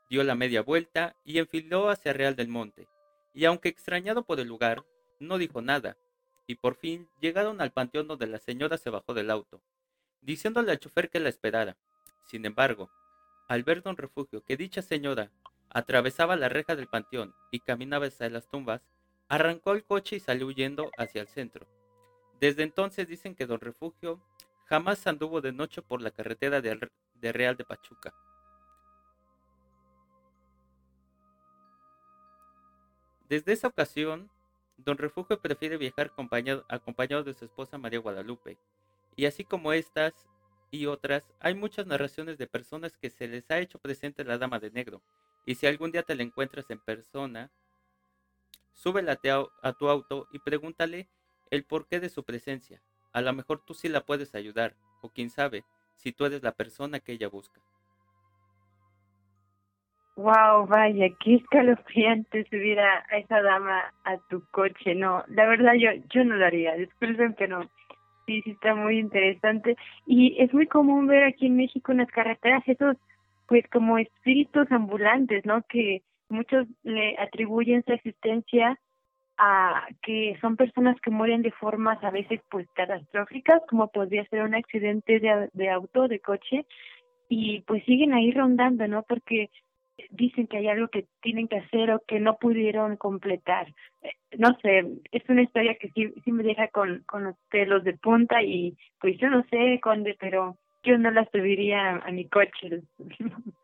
Dio 0.10 0.26
la 0.26 0.36
media 0.36 0.62
vuelta 0.62 1.16
y 1.24 1.40
enfiló 1.40 1.90
hacia 1.90 2.12
Real 2.12 2.36
del 2.36 2.50
Monte, 2.50 2.90
y 3.34 3.46
aunque 3.46 3.70
extrañado 3.70 4.26
por 4.26 4.42
el 4.42 4.48
lugar, 4.48 4.84
no 5.20 5.38
dijo 5.38 5.62
nada, 5.62 5.96
y 6.48 6.56
por 6.56 6.76
fin 6.76 7.08
llegaron 7.22 7.62
al 7.62 7.72
panteón 7.72 8.10
donde 8.10 8.28
la 8.28 8.40
señora 8.40 8.78
se 8.78 8.90
bajó 8.90 9.14
del 9.14 9.32
auto, 9.32 9.62
diciéndole 10.22 10.74
al 10.74 10.80
chofer 10.80 11.10
que 11.10 11.22
la 11.22 11.30
esperara. 11.30 11.78
Sin 12.26 12.46
embargo, 12.46 12.92
al 13.48 13.64
ver 13.64 13.82
don 13.82 13.96
Refugio 13.96 14.44
que 14.44 14.58
dicha 14.58 14.82
señora 14.82 15.32
atravesaba 15.70 16.36
la 16.36 16.50
reja 16.50 16.76
del 16.76 16.88
panteón 16.88 17.34
y 17.52 17.62
caminaba 17.62 18.08
hacia 18.08 18.30
las 18.30 18.50
tumbas, 18.50 18.82
arrancó 19.28 19.74
el 19.74 19.84
coche 19.84 20.18
y 20.18 20.20
salió 20.20 20.48
huyendo 20.48 20.92
hacia 20.98 21.22
el 21.22 21.28
centro. 21.28 21.68
Desde 22.40 22.64
entonces 22.64 23.08
dicen 23.08 23.36
que 23.36 23.46
don 23.46 23.60
Refugio 23.60 24.22
jamás 24.66 25.06
anduvo 25.08 25.42
de 25.42 25.52
noche 25.52 25.82
por 25.82 26.02
la 26.02 26.12
carretera 26.12 26.62
de, 26.62 26.90
Real 27.32 27.56
de 27.56 27.64
Pachuca. 27.66 28.14
Desde 33.30 33.54
esa 33.54 33.68
ocasión, 33.68 34.30
don 34.78 34.98
Refugio 34.98 35.40
prefiere 35.40 35.78
viajar 35.78 36.08
acompañado, 36.08 36.66
acompañado 36.70 37.24
de 37.24 37.34
su 37.34 37.46
esposa 37.46 37.78
María 37.78 38.00
Guadalupe, 38.00 38.58
y 39.16 39.26
así 39.26 39.44
como 39.44 39.74
estas, 39.74 40.14
y 40.72 40.88
otras, 40.88 41.32
hay 41.40 41.54
muchas 41.54 41.86
narraciones 41.86 42.38
de 42.38 42.48
personas 42.48 42.98
que 42.98 43.10
se 43.10 43.28
les 43.28 43.50
ha 43.52 43.60
hecho 43.60 43.80
presente 43.80 44.24
la 44.24 44.38
dama 44.38 44.60
de 44.60 44.72
negro. 44.72 45.02
Y 45.46 45.56
si 45.56 45.68
algún 45.68 45.92
día 45.92 46.04
te 46.04 46.16
la 46.16 46.24
encuentras 46.24 46.70
en 46.70 46.80
persona, 46.80 47.52
súbela 48.74 49.20
a 49.62 49.74
tu 49.74 49.90
auto 49.90 50.28
y 50.32 50.40
pregúntale 50.40 51.08
el 51.52 51.64
porqué 51.64 52.00
de 52.00 52.10
su 52.10 52.24
presencia. 52.24 52.82
A 53.14 53.22
lo 53.22 53.34
mejor 53.34 53.64
tú 53.66 53.74
sí 53.74 53.90
la 53.90 54.02
puedes 54.02 54.36
ayudar, 54.36 54.76
o 55.02 55.10
quién 55.10 55.30
sabe, 55.30 55.64
si 55.96 56.12
tú 56.12 56.26
eres 56.26 56.44
la 56.44 56.52
persona 56.52 57.00
que 57.00 57.14
ella 57.14 57.30
busca. 57.30 57.62
Wow, 60.16 60.68
vaya, 60.68 61.08
qué 61.20 61.36
escalofriante 61.36 62.46
subir 62.50 62.80
a, 62.80 63.00
esa 63.18 63.42
dama 63.42 63.94
a 64.04 64.18
tu 64.30 64.44
coche. 64.52 64.94
No, 64.94 65.24
la 65.28 65.48
verdad 65.48 65.74
yo 65.74 65.90
yo 66.14 66.24
no 66.24 66.36
lo 66.36 66.46
haría. 66.46 66.76
Disculpen, 66.76 67.34
pero 67.34 67.68
Sí, 68.26 68.42
sí, 68.44 68.52
está 68.52 68.74
muy 68.76 69.00
interesante. 69.00 69.76
Y 70.06 70.42
es 70.42 70.54
muy 70.54 70.68
común 70.68 71.08
ver 71.08 71.24
aquí 71.24 71.48
en 71.48 71.58
México 71.58 71.92
en 71.92 72.00
las 72.00 72.12
carreteras 72.12 72.64
esos, 72.68 72.96
pues 73.48 73.66
como 73.72 73.98
espíritus 73.98 74.72
ambulantes, 74.72 75.46
¿no? 75.46 75.62
Que 75.64 76.02
muchos 76.30 76.68
le 76.84 77.16
atribuyen 77.18 77.84
su 77.86 77.94
existencia 77.94 78.80
a 79.38 79.88
que 80.02 80.38
son 80.42 80.56
personas 80.56 81.00
que 81.02 81.10
mueren 81.10 81.42
de 81.42 81.52
formas 81.52 82.04
a 82.04 82.12
veces 82.12 82.42
pues 82.50 82.68
catastróficas, 82.76 83.62
como 83.68 83.92
podría 83.92 84.26
ser 84.26 84.44
un 84.44 84.56
accidente 84.56 85.20
de, 85.20 85.50
de 85.54 85.70
auto, 85.70 86.08
de 86.08 86.20
coche, 86.20 86.66
y 87.30 87.62
pues 87.62 87.84
siguen 87.86 88.14
ahí 88.14 88.32
rondando, 88.32 88.88
¿no? 88.88 89.04
Porque 89.04 89.50
dicen 90.10 90.48
que 90.48 90.58
hay 90.58 90.68
algo 90.68 90.88
que 90.88 91.06
tienen 91.22 91.48
que 91.48 91.58
hacer 91.58 91.92
o 91.92 92.02
que 92.08 92.20
no 92.20 92.38
pudieron 92.38 92.98
completar. 92.98 93.68
Eh, 94.02 94.12
no 94.38 94.58
sé, 94.62 94.86
es 95.12 95.24
una 95.30 95.44
historia 95.44 95.76
que 95.76 95.90
sí, 95.90 96.14
sí 96.24 96.32
me 96.32 96.44
deja 96.44 96.68
con, 96.70 97.04
con 97.06 97.24
los 97.26 97.36
pelos 97.50 97.84
de 97.84 97.94
punta 97.94 98.42
y 98.42 98.78
pues 99.00 99.18
yo 99.18 99.30
no 99.30 99.44
sé, 99.50 99.80
Conde, 99.82 100.16
pero 100.20 100.58
yo 100.84 100.98
no 100.98 101.12
la 101.12 101.26
subiría 101.32 101.98
a 101.98 102.12
mi 102.12 102.28
coche. 102.28 102.82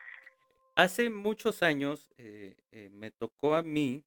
Hace 0.79 1.09
muchos 1.09 1.61
años 1.61 2.07
eh, 2.17 2.55
eh, 2.71 2.89
me 2.93 3.11
tocó 3.11 3.55
a 3.55 3.63
mí 3.63 4.05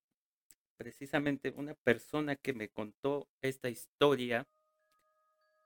precisamente 0.79 1.52
una 1.55 1.75
persona 1.75 2.35
que 2.35 2.55
me 2.55 2.71
contó 2.71 3.29
esta 3.43 3.69
historia 3.69 4.49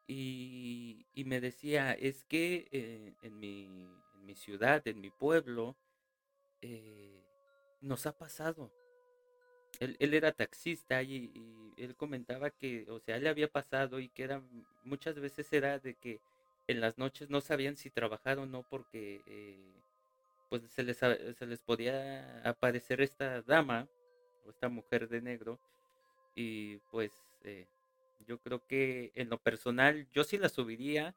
y, 0.09 1.07
y 1.15 1.25
me 1.25 1.41
decía, 1.41 1.93
es 1.93 2.25
que 2.25 2.67
eh, 2.73 3.15
en, 3.23 3.39
mi, 3.39 4.35
ciudad, 4.35 4.83
en 4.89 5.01
mi 5.01 5.11
pueblo, 5.11 5.77
nos 7.81 8.05
ha 8.07 8.19
pasado. 8.19 8.73
Él, 9.79 10.13
era 10.13 10.33
taxista 10.33 11.05
y, 11.05 11.31
él 11.77 11.95
comentaba 11.95 12.51
que, 12.51 12.85
o 12.91 12.99
sea, 12.99 13.19
le 13.19 13.29
había 13.29 13.47
pasado 13.47 14.01
y 14.01 14.09
que 14.09 14.25
era, 14.25 14.43
muchas 14.83 15.21
veces 15.21 15.53
era 15.53 15.79
de 15.79 15.95
que 15.95 16.19
en 16.67 16.81
las 16.81 16.99
noches 16.99 17.31
no 17.31 17.41
sabían 17.41 17.77
si 17.77 17.91
trabajar 17.91 18.41
o 18.41 18.47
no 18.47 18.65
porque 18.69 19.21
pues 20.49 20.63
se 20.71 20.83
les, 20.83 20.97
se 20.99 21.47
les 21.47 21.61
podía 21.61 22.43
aparecer 22.49 23.01
esta 23.01 23.43
dama 23.43 23.89
o 24.45 24.51
esta 24.51 24.69
mujer 24.69 25.09
de 25.09 25.21
negro 25.21 25.59
y 26.35 26.77
pues 26.91 27.13
eh, 27.45 27.67
yo 28.27 28.39
creo 28.39 28.67
que 28.67 29.13
en 29.15 29.29
lo 29.29 29.39
personal 29.39 30.07
yo 30.13 30.25
sí 30.25 30.39
la 30.39 30.49
subiría, 30.49 31.15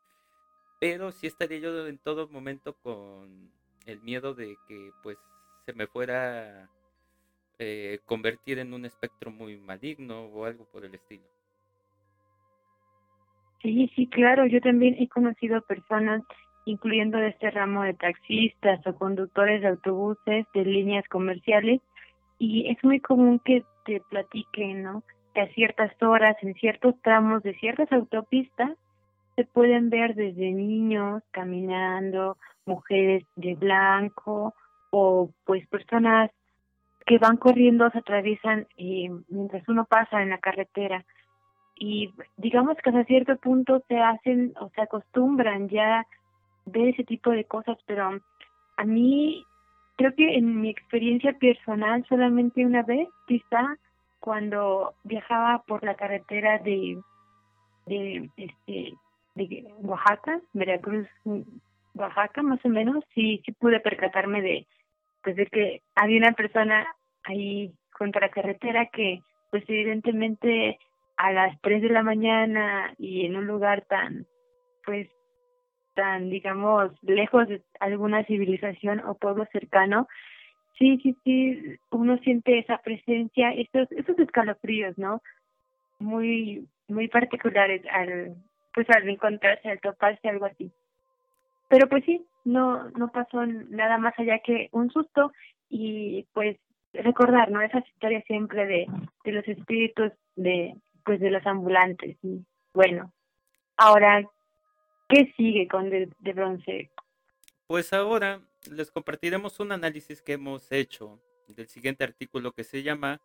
pero 0.79 1.11
sí 1.11 1.27
estaría 1.27 1.59
yo 1.59 1.87
en 1.87 1.97
todo 1.97 2.27
momento 2.29 2.73
con 2.73 3.51
el 3.85 4.01
miedo 4.01 4.33
de 4.33 4.55
que 4.67 4.91
pues 5.03 5.17
se 5.65 5.73
me 5.73 5.87
fuera 5.87 6.69
eh, 7.59 7.99
convertir 8.05 8.59
en 8.59 8.73
un 8.73 8.85
espectro 8.85 9.31
muy 9.31 9.57
maligno 9.57 10.25
o 10.25 10.45
algo 10.45 10.65
por 10.65 10.85
el 10.85 10.95
estilo. 10.95 11.23
Sí, 13.61 13.91
sí, 13.95 14.07
claro, 14.07 14.45
yo 14.45 14.61
también 14.61 14.95
he 14.97 15.09
conocido 15.09 15.61
personas, 15.63 16.23
incluyendo 16.65 17.17
de 17.17 17.29
este 17.29 17.51
ramo 17.51 17.83
de 17.83 17.93
taxistas 17.93 18.85
o 18.85 18.95
conductores 18.95 19.61
de 19.61 19.69
autobuses 19.69 20.45
de 20.53 20.65
líneas 20.65 21.07
comerciales, 21.07 21.81
y 22.37 22.69
es 22.69 22.83
muy 22.83 22.99
común 22.99 23.39
que 23.39 23.63
te 23.85 24.01
platiquen, 24.09 24.83
¿no? 24.83 25.03
Que 25.33 25.41
a 25.41 25.53
ciertas 25.53 25.91
horas, 26.01 26.37
en 26.41 26.53
ciertos 26.55 26.95
tramos 27.01 27.43
de 27.43 27.53
ciertas 27.55 27.91
autopistas, 27.91 28.71
se 29.35 29.45
pueden 29.45 29.89
ver 29.89 30.15
desde 30.15 30.51
niños 30.51 31.23
caminando, 31.31 32.37
mujeres 32.65 33.23
de 33.35 33.55
blanco 33.55 34.53
o 34.91 35.29
pues 35.45 35.67
personas 35.67 36.31
que 37.05 37.17
van 37.17 37.37
corriendo, 37.37 37.89
se 37.89 37.99
atraviesan 37.99 38.67
eh, 38.77 39.09
mientras 39.29 39.67
uno 39.67 39.85
pasa 39.85 40.21
en 40.21 40.29
la 40.29 40.37
carretera 40.37 41.05
y 41.79 42.13
digamos 42.37 42.77
que 42.83 42.89
hasta 42.89 43.05
cierto 43.05 43.37
punto 43.37 43.81
se 43.87 43.97
hacen 43.97 44.53
o 44.59 44.69
se 44.75 44.81
acostumbran 44.81 45.69
ya 45.69 46.05
ver 46.71 46.89
ese 46.89 47.03
tipo 47.03 47.31
de 47.31 47.45
cosas, 47.45 47.77
pero 47.85 48.19
a 48.77 48.83
mí 48.85 49.45
creo 49.97 50.13
que 50.15 50.35
en 50.35 50.61
mi 50.61 50.69
experiencia 50.69 51.33
personal 51.33 52.05
solamente 52.07 52.65
una 52.65 52.83
vez, 52.83 53.07
quizá 53.27 53.77
cuando 54.19 54.93
viajaba 55.03 55.63
por 55.67 55.83
la 55.83 55.95
carretera 55.95 56.59
de 56.59 56.99
de 57.85 58.29
este 58.37 58.93
de 59.35 59.73
Oaxaca, 59.79 60.41
Veracruz, 60.53 61.07
Oaxaca 61.95 62.41
más 62.43 62.63
o 62.65 62.69
menos, 62.69 63.03
sí 63.13 63.41
sí 63.45 63.51
pude 63.53 63.79
percatarme 63.79 64.41
de 64.41 64.67
pues 65.23 65.35
de 65.35 65.45
que 65.47 65.81
había 65.95 66.19
una 66.19 66.33
persona 66.33 66.87
ahí 67.23 67.73
contra 67.91 68.21
la 68.21 68.29
carretera 68.29 68.85
que 68.87 69.21
pues 69.51 69.63
evidentemente 69.67 70.77
a 71.19 71.33
las 71.33 71.59
3 71.61 71.81
de 71.81 71.89
la 71.89 72.01
mañana 72.01 72.93
y 72.97 73.25
en 73.25 73.35
un 73.35 73.45
lugar 73.45 73.83
tan, 73.89 74.25
pues, 74.85 75.09
tan, 75.99 76.29
digamos, 76.29 76.93
lejos 77.03 77.45
de 77.49 77.61
alguna 77.81 78.23
civilización 78.23 79.01
o 79.01 79.15
pueblo 79.15 79.45
cercano, 79.51 80.07
sí, 80.77 80.97
sí, 81.03 81.13
sí, 81.25 81.75
uno 81.91 82.17
siente 82.19 82.57
esa 82.57 82.77
presencia, 82.77 83.51
esos, 83.51 83.91
esos 83.91 84.17
escalofríos, 84.17 84.97
¿no? 84.97 85.21
Muy, 85.99 86.65
muy 86.87 87.09
particulares 87.09 87.81
al, 87.91 88.33
pues, 88.73 88.89
al 88.91 89.09
encontrarse, 89.09 89.69
al 89.69 89.81
toparse, 89.81 90.29
algo 90.29 90.45
así. 90.45 90.71
Pero 91.67 91.89
pues 91.89 92.05
sí, 92.05 92.25
no, 92.45 92.89
no 92.91 93.11
pasó 93.11 93.45
nada 93.45 93.97
más 93.97 94.17
allá 94.17 94.39
que 94.39 94.69
un 94.71 94.89
susto 94.89 95.33
y 95.69 96.25
pues 96.33 96.57
recordar, 96.93 97.51
¿no? 97.51 97.61
Esas 97.61 97.85
historias 97.89 98.23
siempre 98.25 98.65
de, 98.65 98.87
de 99.25 99.31
los 99.33 99.45
espíritus 99.49 100.13
de, 100.37 100.75
pues 101.03 101.19
de 101.19 101.29
los 101.29 101.45
ambulantes. 101.45 102.15
Y 102.23 102.45
bueno, 102.73 103.11
ahora, 103.75 104.23
¿qué 105.09 105.33
sigue 105.35 105.67
con 105.67 105.89
de, 105.89 106.09
de 106.19 106.33
bronce? 106.33 106.89
Pues 107.67 107.93
ahora 107.93 108.41
les 108.71 108.91
compartiremos 108.91 109.59
un 109.59 109.71
análisis 109.71 110.21
que 110.21 110.33
hemos 110.33 110.71
hecho 110.71 111.19
del 111.47 111.67
siguiente 111.67 112.03
artículo 112.03 112.53
que 112.53 112.63
se 112.63 112.83
llama 112.83 113.19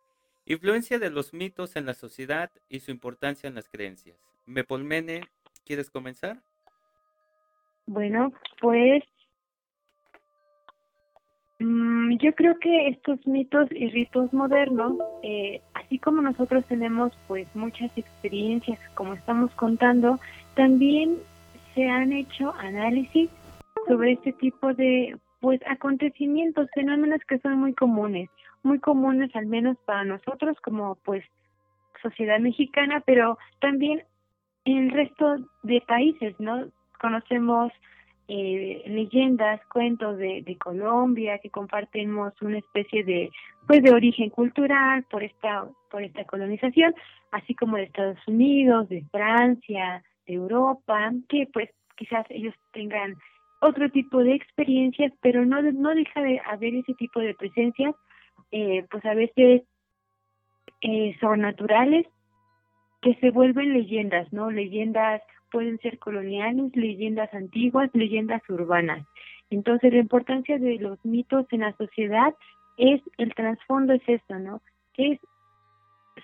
Influencia 0.45 0.99
de 0.99 1.09
los 1.09 1.33
mitos 1.33 1.75
en 1.75 1.85
la 1.85 1.93
sociedad 1.93 2.51
y 2.69 2.79
su 2.81 2.91
importancia 2.91 3.47
en 3.47 3.55
las 3.55 3.69
creencias. 3.69 4.17
Mepolmene, 4.45 5.21
¿quieres 5.65 5.89
comenzar? 5.89 6.41
Bueno, 7.87 8.31
pues 8.61 9.03
Mm, 11.59 12.17
yo 12.17 12.33
creo 12.35 12.59
que 12.59 12.89
estos 12.89 13.25
mitos 13.25 13.71
y 13.71 13.87
ritos 13.89 14.33
modernos, 14.33 14.97
eh, 15.23 15.61
así 15.73 15.99
como 15.99 16.21
nosotros 16.21 16.65
tenemos 16.65 17.13
pues 17.27 17.47
muchas 17.55 17.89
experiencias 17.97 18.77
como 18.93 19.13
estamos 19.13 19.51
contando, 19.51 20.19
también 20.55 21.17
se 21.75 21.87
han 21.87 22.11
hecho 22.13 22.53
análisis 22.57 23.29
sobre 23.87 24.13
este 24.13 24.33
tipo 24.33 24.73
de 24.73 25.15
pues 25.41 25.61
acontecimientos, 25.67 26.69
fenómenos 26.73 27.21
que 27.27 27.37
son 27.39 27.59
muy 27.59 27.73
comunes, 27.73 28.29
muy 28.63 28.79
comunes 28.79 29.29
al 29.35 29.45
menos 29.45 29.77
para 29.85 30.03
nosotros 30.03 30.57
como 30.61 30.95
pues 31.03 31.23
sociedad 32.01 32.39
mexicana, 32.39 33.03
pero 33.05 33.37
también 33.59 34.03
en 34.63 34.77
el 34.85 34.91
resto 34.91 35.35
de 35.61 35.81
países, 35.81 36.33
¿no? 36.39 36.65
Conocemos 36.99 37.71
eh, 38.27 38.81
leyendas, 38.87 39.61
cuentos 39.67 40.17
de, 40.17 40.41
de 40.41 40.57
Colombia 40.57 41.37
que 41.37 41.51
compartimos 41.51 42.33
una 42.41 42.57
especie 42.57 43.03
de 43.03 43.29
pues 43.67 43.83
de 43.83 43.93
origen 43.93 44.31
cultural 44.31 45.03
por 45.11 45.23
esta 45.23 45.65
por 45.91 46.01
esta 46.01 46.23
colonización, 46.23 46.95
así 47.31 47.53
como 47.53 47.77
de 47.77 47.83
Estados 47.83 48.27
Unidos, 48.27 48.89
de 48.89 49.03
Francia, 49.11 50.01
Europa, 50.25 51.11
que 51.29 51.47
pues 51.51 51.69
quizás 51.95 52.25
ellos 52.29 52.53
tengan 52.73 53.15
otro 53.61 53.89
tipo 53.89 54.23
de 54.23 54.35
experiencias, 54.35 55.11
pero 55.21 55.45
no 55.45 55.61
no 55.61 55.95
deja 55.95 56.21
de 56.21 56.41
haber 56.45 56.75
ese 56.75 56.93
tipo 56.95 57.19
de 57.19 57.33
presencias, 57.33 57.95
eh, 58.51 58.85
pues 58.91 59.03
a 59.05 59.13
veces 59.13 59.63
eh, 60.81 61.17
sobrenaturales 61.19 62.05
que 63.01 63.15
se 63.15 63.31
vuelven 63.31 63.73
leyendas, 63.73 64.31
¿no? 64.33 64.51
Leyendas 64.51 65.21
pueden 65.51 65.77
ser 65.79 65.99
coloniales, 65.99 66.75
leyendas 66.75 67.33
antiguas, 67.33 67.89
leyendas 67.93 68.41
urbanas. 68.49 69.05
Entonces, 69.49 69.93
la 69.93 69.99
importancia 69.99 70.57
de 70.57 70.77
los 70.79 71.03
mitos 71.05 71.45
en 71.51 71.61
la 71.61 71.73
sociedad 71.77 72.33
es, 72.77 73.01
el 73.17 73.33
trasfondo 73.35 73.93
es 73.93 74.01
esto, 74.07 74.39
¿no? 74.39 74.61
Es 74.97 75.19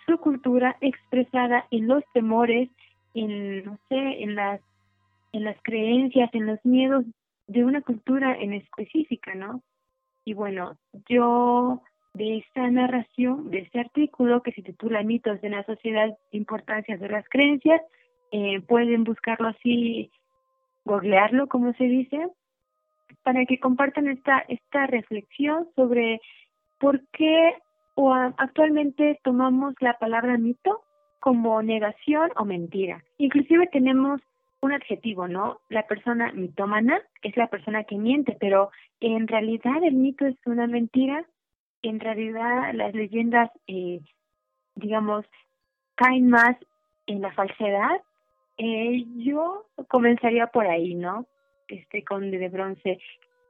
su 0.05 0.17
cultura 0.17 0.75
expresada 0.81 1.65
en 1.71 1.87
los 1.87 2.03
temores, 2.13 2.69
en, 3.13 3.65
no 3.65 3.77
sé, 3.89 4.23
en 4.23 4.35
las, 4.35 4.61
en 5.33 5.43
las 5.43 5.57
creencias, 5.61 6.29
en 6.33 6.45
los 6.45 6.63
miedos 6.65 7.05
de 7.47 7.63
una 7.63 7.81
cultura 7.81 8.35
en 8.37 8.53
específica, 8.53 9.35
¿no? 9.35 9.61
Y 10.23 10.33
bueno, 10.33 10.77
yo 11.09 11.81
de 12.13 12.37
esta 12.37 12.69
narración, 12.69 13.49
de 13.51 13.59
este 13.59 13.79
artículo 13.79 14.41
que 14.41 14.51
se 14.51 14.61
titula 14.61 15.03
Mitos 15.03 15.43
en 15.43 15.51
la 15.51 15.63
sociedad, 15.63 16.17
importancia 16.31 16.97
de 16.97 17.09
las 17.09 17.27
creencias, 17.29 17.81
eh, 18.31 18.61
pueden 18.61 19.03
buscarlo 19.03 19.49
así, 19.49 20.11
googlearlo, 20.85 21.47
como 21.47 21.73
se 21.73 21.85
dice, 21.85 22.27
para 23.23 23.45
que 23.45 23.59
compartan 23.59 24.07
esta, 24.07 24.39
esta 24.47 24.87
reflexión 24.87 25.67
sobre 25.75 26.21
por 26.79 27.01
qué 27.11 27.55
o 27.95 28.13
actualmente 28.13 29.19
tomamos 29.23 29.75
la 29.79 29.97
palabra 29.97 30.37
mito 30.37 30.81
como 31.21 31.61
negación 31.63 32.31
o 32.35 32.43
mentira. 32.43 33.01
Inclusive 33.17 33.67
tenemos 33.67 34.19
un 34.59 34.73
adjetivo, 34.73 35.29
¿no? 35.29 35.61
La 35.69 35.87
persona 35.87 36.33
mitómana 36.33 37.01
es 37.23 37.37
la 37.37 37.47
persona 37.47 37.85
que 37.85 37.95
miente, 37.95 38.35
pero 38.39 38.71
en 38.99 39.27
realidad 39.27 39.81
el 39.83 39.93
mito 39.93 40.25
es 40.25 40.35
una 40.45 40.67
mentira. 40.67 41.25
En 41.81 42.01
realidad 42.01 42.73
las 42.73 42.93
leyendas, 42.93 43.49
eh, 43.67 44.01
digamos, 44.75 45.25
caen 45.95 46.29
más 46.29 46.57
en 47.07 47.21
la 47.21 47.31
falsedad 47.31 48.01
eh, 48.57 49.05
yo 49.17 49.65
comenzaría 49.87 50.47
por 50.47 50.67
ahí, 50.67 50.93
¿no? 50.93 51.25
este 51.67 52.03
conde 52.03 52.37
de 52.37 52.49
bronce, 52.49 52.99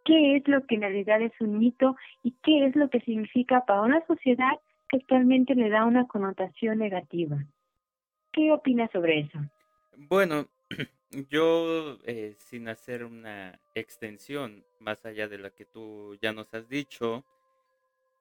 qué 0.06 0.38
es 0.38 0.48
lo 0.48 0.66
que 0.66 0.76
en 0.76 0.82
realidad 0.82 1.22
es 1.22 1.34
un 1.40 1.60
mito 1.60 1.96
y 2.24 2.34
qué 2.44 2.66
es 2.66 2.76
lo 2.76 2.90
que 2.90 3.02
significa 3.02 3.66
para 3.66 3.82
una 3.82 4.06
sociedad 4.06 4.60
que 4.88 4.98
actualmente 4.98 5.56
le 5.56 5.70
da 5.70 5.86
una 5.86 6.08
connotación 6.08 6.80
negativa. 6.80 7.38
¿Qué 8.32 8.52
opinas 8.52 8.90
sobre 8.92 9.20
eso? 9.20 9.40
Bueno, 9.98 10.50
yo 11.30 11.98
eh, 12.06 12.36
sin 12.38 12.70
hacer 12.70 13.04
una 13.04 13.60
extensión 13.76 14.66
más 14.80 15.06
allá 15.06 15.28
de 15.28 15.38
la 15.38 15.50
que 15.50 15.66
tú 15.66 16.18
ya 16.22 16.32
nos 16.32 16.54
has 16.54 16.70
dicho, 16.70 17.26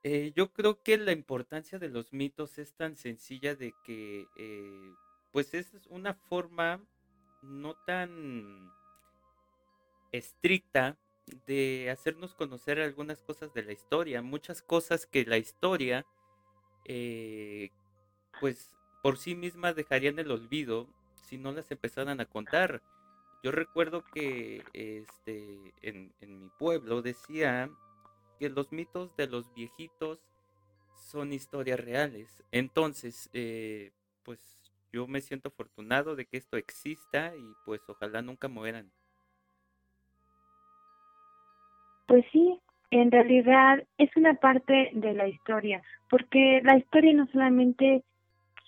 eh, 0.03 0.33
yo 0.35 0.53
creo 0.53 0.83
que 0.83 0.99
la 0.99 1.13
importancia 1.13 1.79
de 1.79 1.91
los 1.91 2.13
mitos 2.13 2.59
es 2.59 2.75
tan 2.75 2.97
sencilla 2.97 3.55
de 3.55 3.73
que 3.85 4.27
eh, 4.37 4.93
pues 5.33 5.55
es 5.55 5.73
una 5.89 6.15
forma 6.15 6.85
no 7.43 7.75
tan 7.87 8.73
estricta 10.11 10.99
de 11.47 11.89
hacernos 11.91 12.35
conocer 12.35 12.81
algunas 12.81 13.23
cosas 13.23 13.55
de 13.55 13.63
la 13.63 13.73
historia, 13.73 14.23
muchas 14.23 14.63
cosas 14.63 15.07
que 15.07 15.25
la 15.25 15.39
historia, 15.39 16.05
pues 18.41 18.75
por 19.03 19.19
sí 19.19 19.35
misma 19.35 19.73
dejarían 19.73 20.19
el 20.19 20.31
olvido 20.31 20.87
si 21.15 21.39
no 21.39 21.53
las 21.53 21.71
empezaran 21.71 22.21
a 22.21 22.27
contar. 22.27 22.83
Yo 23.43 23.53
recuerdo 23.53 24.05
que 24.05 24.63
este, 24.73 25.73
en, 25.83 26.13
en 26.21 26.43
mi 26.43 26.49
pueblo 26.59 27.03
decía 27.03 27.71
que 28.39 28.51
los 28.51 28.73
mitos 28.73 29.17
de 29.17 29.27
los 29.27 29.53
viejitos 29.55 30.19
son 30.97 31.33
historias 31.33 31.81
reales. 31.81 32.43
Entonces, 32.53 33.31
eh, 33.33 33.93
pues 34.23 34.73
yo 34.93 35.07
me 35.07 35.21
siento 35.21 35.49
afortunado 35.49 36.17
de 36.17 36.27
que 36.27 36.37
esto 36.37 36.57
exista 36.57 37.35
y 37.37 37.55
pues 37.65 37.81
ojalá 37.89 38.23
nunca 38.23 38.49
mueran. 38.49 38.91
Pues 42.07 42.25
sí, 42.33 42.61
en 42.91 43.11
realidad 43.11 43.85
es 43.99 44.11
una 44.17 44.35
parte 44.35 44.91
de 44.95 45.15
la 45.15 45.29
historia, 45.29 45.83
porque 46.09 46.61
la 46.65 46.77
historia 46.77 47.13
no 47.15 47.27
solamente 47.27 48.03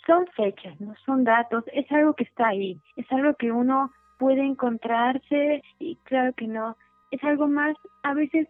son 0.06 0.26
fechas, 0.36 0.80
no 0.80 0.94
son 1.04 1.24
datos, 1.24 1.64
es 1.72 1.90
algo 1.92 2.14
que 2.14 2.24
está 2.24 2.48
ahí, 2.48 2.78
es 2.96 3.10
algo 3.12 3.34
que 3.34 3.52
uno 3.52 3.92
puede 4.18 4.44
encontrarse 4.44 5.62
y 5.78 5.96
claro 6.04 6.32
que 6.34 6.46
no, 6.46 6.76
es 7.10 7.22
algo 7.24 7.48
más, 7.48 7.76
a 8.02 8.14
veces 8.14 8.48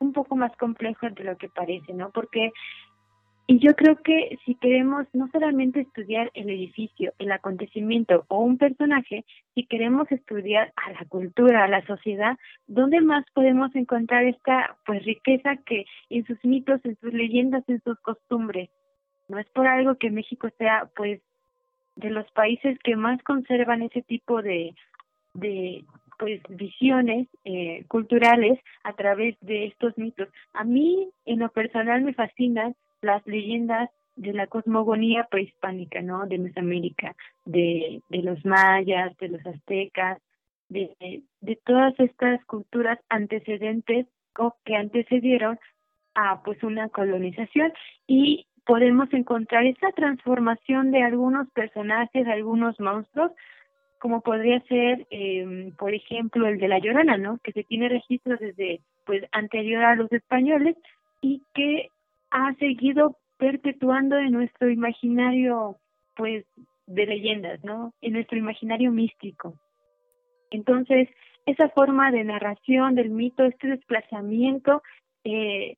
un 0.00 0.12
poco 0.12 0.36
más 0.36 0.54
complejo 0.56 1.08
de 1.10 1.24
lo 1.24 1.36
que 1.36 1.48
parece, 1.48 1.92
¿no? 1.92 2.10
Porque 2.10 2.52
y 3.50 3.60
yo 3.60 3.74
creo 3.74 3.96
que 4.02 4.38
si 4.44 4.56
queremos 4.56 5.06
no 5.14 5.26
solamente 5.32 5.80
estudiar 5.80 6.30
el 6.34 6.50
edificio, 6.50 7.14
el 7.18 7.32
acontecimiento 7.32 8.26
o 8.28 8.40
un 8.40 8.58
personaje, 8.58 9.24
si 9.54 9.64
queremos 9.64 10.12
estudiar 10.12 10.70
a 10.76 10.92
la 10.92 11.06
cultura, 11.08 11.64
a 11.64 11.68
la 11.68 11.82
sociedad, 11.86 12.36
¿dónde 12.66 13.00
más 13.00 13.24
podemos 13.32 13.74
encontrar 13.74 14.24
esta 14.24 14.76
pues 14.84 15.02
riqueza 15.06 15.56
que 15.64 15.86
en 16.10 16.26
sus 16.26 16.36
mitos, 16.44 16.84
en 16.84 16.98
sus 17.00 17.14
leyendas, 17.14 17.64
en 17.68 17.80
sus 17.82 17.98
costumbres? 18.00 18.68
No 19.28 19.38
es 19.38 19.46
por 19.50 19.66
algo 19.66 19.96
que 19.96 20.10
México 20.10 20.48
sea 20.58 20.88
pues 20.96 21.20
de 21.96 22.10
los 22.10 22.30
países 22.32 22.78
que 22.84 22.96
más 22.96 23.22
conservan 23.22 23.82
ese 23.82 24.02
tipo 24.02 24.42
de 24.42 24.74
de 25.34 25.84
pues 26.18 26.40
visiones 26.48 27.28
eh, 27.44 27.84
culturales 27.86 28.58
a 28.82 28.92
través 28.94 29.36
de 29.40 29.66
estos 29.66 29.96
mitos. 29.96 30.28
A 30.52 30.64
mí 30.64 31.10
en 31.24 31.38
lo 31.38 31.48
personal 31.50 32.02
me 32.02 32.12
fascinan 32.12 32.74
las 33.02 33.24
leyendas 33.26 33.90
de 34.16 34.32
la 34.32 34.48
cosmogonía 34.48 35.28
prehispánica, 35.30 36.02
¿no? 36.02 36.26
De 36.26 36.38
Mesoamérica, 36.38 37.14
de, 37.44 38.02
de 38.08 38.22
los 38.22 38.44
mayas, 38.44 39.16
de 39.18 39.28
los 39.28 39.46
aztecas, 39.46 40.18
de, 40.68 41.22
de 41.40 41.56
todas 41.64 41.94
estas 42.00 42.44
culturas 42.46 42.98
antecedentes 43.08 44.06
o 44.36 44.56
que 44.64 44.74
antecedieron 44.74 45.58
a 46.14 46.42
pues 46.42 46.62
una 46.64 46.88
colonización 46.88 47.72
y 48.08 48.47
podemos 48.68 49.10
encontrar 49.14 49.64
esa 49.64 49.90
transformación 49.92 50.90
de 50.90 51.02
algunos 51.02 51.48
personajes, 51.52 52.28
algunos 52.28 52.78
monstruos, 52.78 53.32
como 53.98 54.20
podría 54.20 54.60
ser, 54.68 55.06
eh, 55.10 55.72
por 55.78 55.94
ejemplo, 55.94 56.46
el 56.46 56.58
de 56.58 56.68
la 56.68 56.78
Llorona, 56.78 57.16
¿no? 57.16 57.38
Que 57.42 57.52
se 57.52 57.64
tiene 57.64 57.88
registro 57.88 58.36
desde 58.36 58.82
pues 59.06 59.24
anterior 59.32 59.82
a 59.84 59.96
los 59.96 60.12
españoles 60.12 60.76
y 61.22 61.42
que 61.54 61.88
ha 62.30 62.52
seguido 62.56 63.16
perpetuando 63.38 64.18
en 64.18 64.32
nuestro 64.32 64.68
imaginario, 64.68 65.76
pues, 66.14 66.44
de 66.86 67.06
leyendas, 67.06 67.64
¿no? 67.64 67.94
En 68.02 68.12
nuestro 68.12 68.36
imaginario 68.36 68.92
místico. 68.92 69.54
Entonces, 70.50 71.08
esa 71.46 71.70
forma 71.70 72.10
de 72.10 72.22
narración 72.22 72.94
del 72.96 73.08
mito, 73.08 73.44
este 73.44 73.68
desplazamiento 73.68 74.82
eh, 75.24 75.76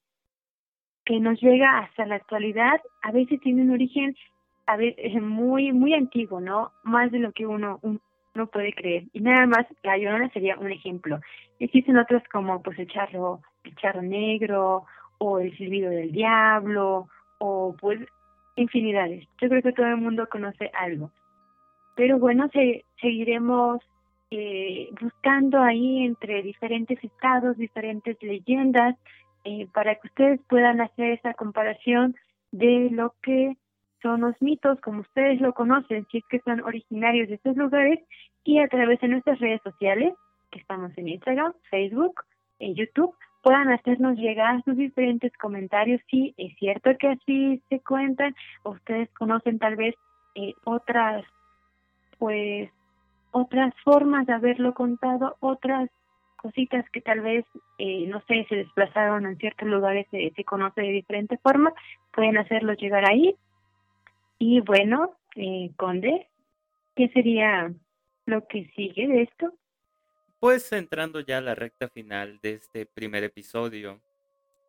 que 1.11 1.19
nos 1.19 1.41
llega 1.41 1.81
hasta 1.81 2.07
la 2.07 2.15
actualidad, 2.15 2.81
a 3.03 3.11
veces 3.11 3.41
tiene 3.41 3.63
un 3.63 3.73
origen 3.73 4.15
a 4.67 4.77
veces 4.77 5.21
muy 5.21 5.73
muy 5.73 5.93
antiguo, 5.93 6.41
¿no? 6.41 6.71
Más 6.85 7.11
de 7.11 7.19
lo 7.19 7.33
que 7.33 7.47
uno 7.47 7.81
uno 7.83 8.47
puede 8.47 8.73
creer. 8.73 9.07
Y 9.13 9.19
nada 9.19 9.45
más, 9.49 9.67
la 9.83 9.99
Llorona 9.99 10.31
sería 10.31 10.57
un 10.57 10.71
ejemplo. 10.71 11.19
Existen 11.59 11.97
otros 11.97 12.23
como 12.33 12.63
pues 12.63 12.79
el 12.79 12.87
charro, 12.87 13.41
el 13.65 13.75
charro 13.75 14.03
negro 14.03 14.85
o 15.19 15.41
el 15.41 15.51
silbido 15.57 15.91
del 15.91 16.13
diablo, 16.13 17.09
o 17.39 17.75
pues 17.81 17.99
infinidades. 18.55 19.27
Yo 19.41 19.49
creo 19.49 19.63
que 19.63 19.73
todo 19.73 19.87
el 19.87 19.97
mundo 19.97 20.29
conoce 20.31 20.71
algo. 20.75 21.11
Pero 21.97 22.21
bueno, 22.21 22.49
se, 22.53 22.85
seguiremos 23.01 23.81
eh, 24.31 24.91
buscando 25.01 25.61
ahí 25.61 26.05
entre 26.05 26.41
diferentes 26.43 27.03
estados, 27.03 27.57
diferentes 27.57 28.17
leyendas, 28.23 28.95
eh, 29.45 29.67
para 29.73 29.95
que 29.95 30.09
ustedes 30.09 30.41
puedan 30.49 30.81
hacer 30.81 31.13
esa 31.13 31.35
comparación 31.35 32.15
de 32.53 32.89
lo 32.91 33.15
que 33.23 33.57
son 34.03 34.23
los 34.23 34.41
mitos, 34.41 34.81
como 34.81 35.01
ustedes 35.01 35.41
lo 35.41 35.53
conocen, 35.53 36.07
si 36.11 36.19
es 36.19 36.25
que 36.29 36.41
son 36.41 36.61
originarios 36.61 37.29
de 37.29 37.35
estos 37.35 37.57
lugares, 37.57 38.01
y 38.45 38.59
a 38.59 38.69
través 38.69 39.01
de 39.01 39.09
nuestras 39.09 39.39
redes 39.39 39.61
sociales, 39.63 40.15
que 40.51 40.59
estamos 40.59 40.97
en 40.97 41.09
Instagram, 41.09 41.53
Facebook, 41.71 42.23
en 42.59 42.75
YouTube, 42.75 43.15
puedan 43.43 43.71
hacernos 43.71 44.17
llegar 44.17 44.63
sus 44.65 44.77
diferentes 44.77 45.33
comentarios. 45.37 46.01
Si 46.11 46.35
es 46.37 46.55
cierto 46.59 46.91
que 46.99 47.09
así 47.09 47.63
se 47.69 47.81
cuentan, 47.81 48.35
ustedes 48.65 49.09
conocen 49.15 49.59
tal 49.59 49.77
vez 49.77 49.95
eh, 50.35 50.55
otras, 50.65 51.25
pues, 52.19 52.71
otras 53.31 53.75
formas 53.85 54.27
de 54.27 54.33
haberlo 54.33 54.75
contado, 54.75 55.37
otras 55.41 55.89
cositas 56.41 56.89
que 56.91 57.01
tal 57.01 57.21
vez, 57.21 57.45
eh, 57.79 58.07
no 58.07 58.23
sé, 58.27 58.47
se 58.49 58.57
desplazaron 58.57 59.27
en 59.27 59.37
ciertos 59.37 59.69
lugares, 59.69 60.07
se, 60.11 60.33
se 60.35 60.45
conoce 60.45 60.81
de 60.81 60.93
diferente 60.93 61.39
forma, 61.39 61.73
pueden 62.13 62.39
hacerlo 62.39 62.73
llegar 62.75 63.09
ahí. 63.09 63.37
Y 64.39 64.61
bueno, 64.61 65.17
eh, 65.37 65.71
Conde, 65.77 66.29
¿qué 66.97 67.09
sería 67.09 67.73
lo 68.27 68.47
que 68.47 68.71
sigue 68.75 69.07
de 69.07 69.23
esto? 69.23 69.53
Pues 70.39 70.73
entrando 70.73 71.21
ya 71.21 71.39
a 71.39 71.43
la 71.43 71.55
recta 71.55 71.89
final 71.89 72.39
de 72.43 72.55
este 72.55 72.87
primer 72.87 73.25
episodio, 73.25 74.01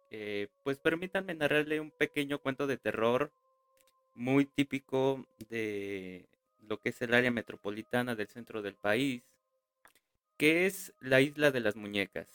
eh, 0.10 0.50
pues 0.64 0.78
permítanme 0.80 1.34
narrarle 1.34 1.80
un 1.80 1.92
pequeño 1.92 2.40
cuento 2.40 2.68
de 2.68 2.78
terror 2.78 3.32
muy 4.14 4.46
típico 4.46 5.26
de 5.50 6.26
lo 6.68 6.78
que 6.80 6.90
es 6.90 7.02
el 7.02 7.14
área 7.14 7.32
metropolitana 7.32 8.14
del 8.16 8.28
centro 8.28 8.62
del 8.62 8.76
país, 8.76 9.24
que 10.42 10.66
es 10.66 10.92
la 11.02 11.22
isla 11.22 11.52
de 11.52 11.60
las 11.60 11.76
muñecas. 11.76 12.26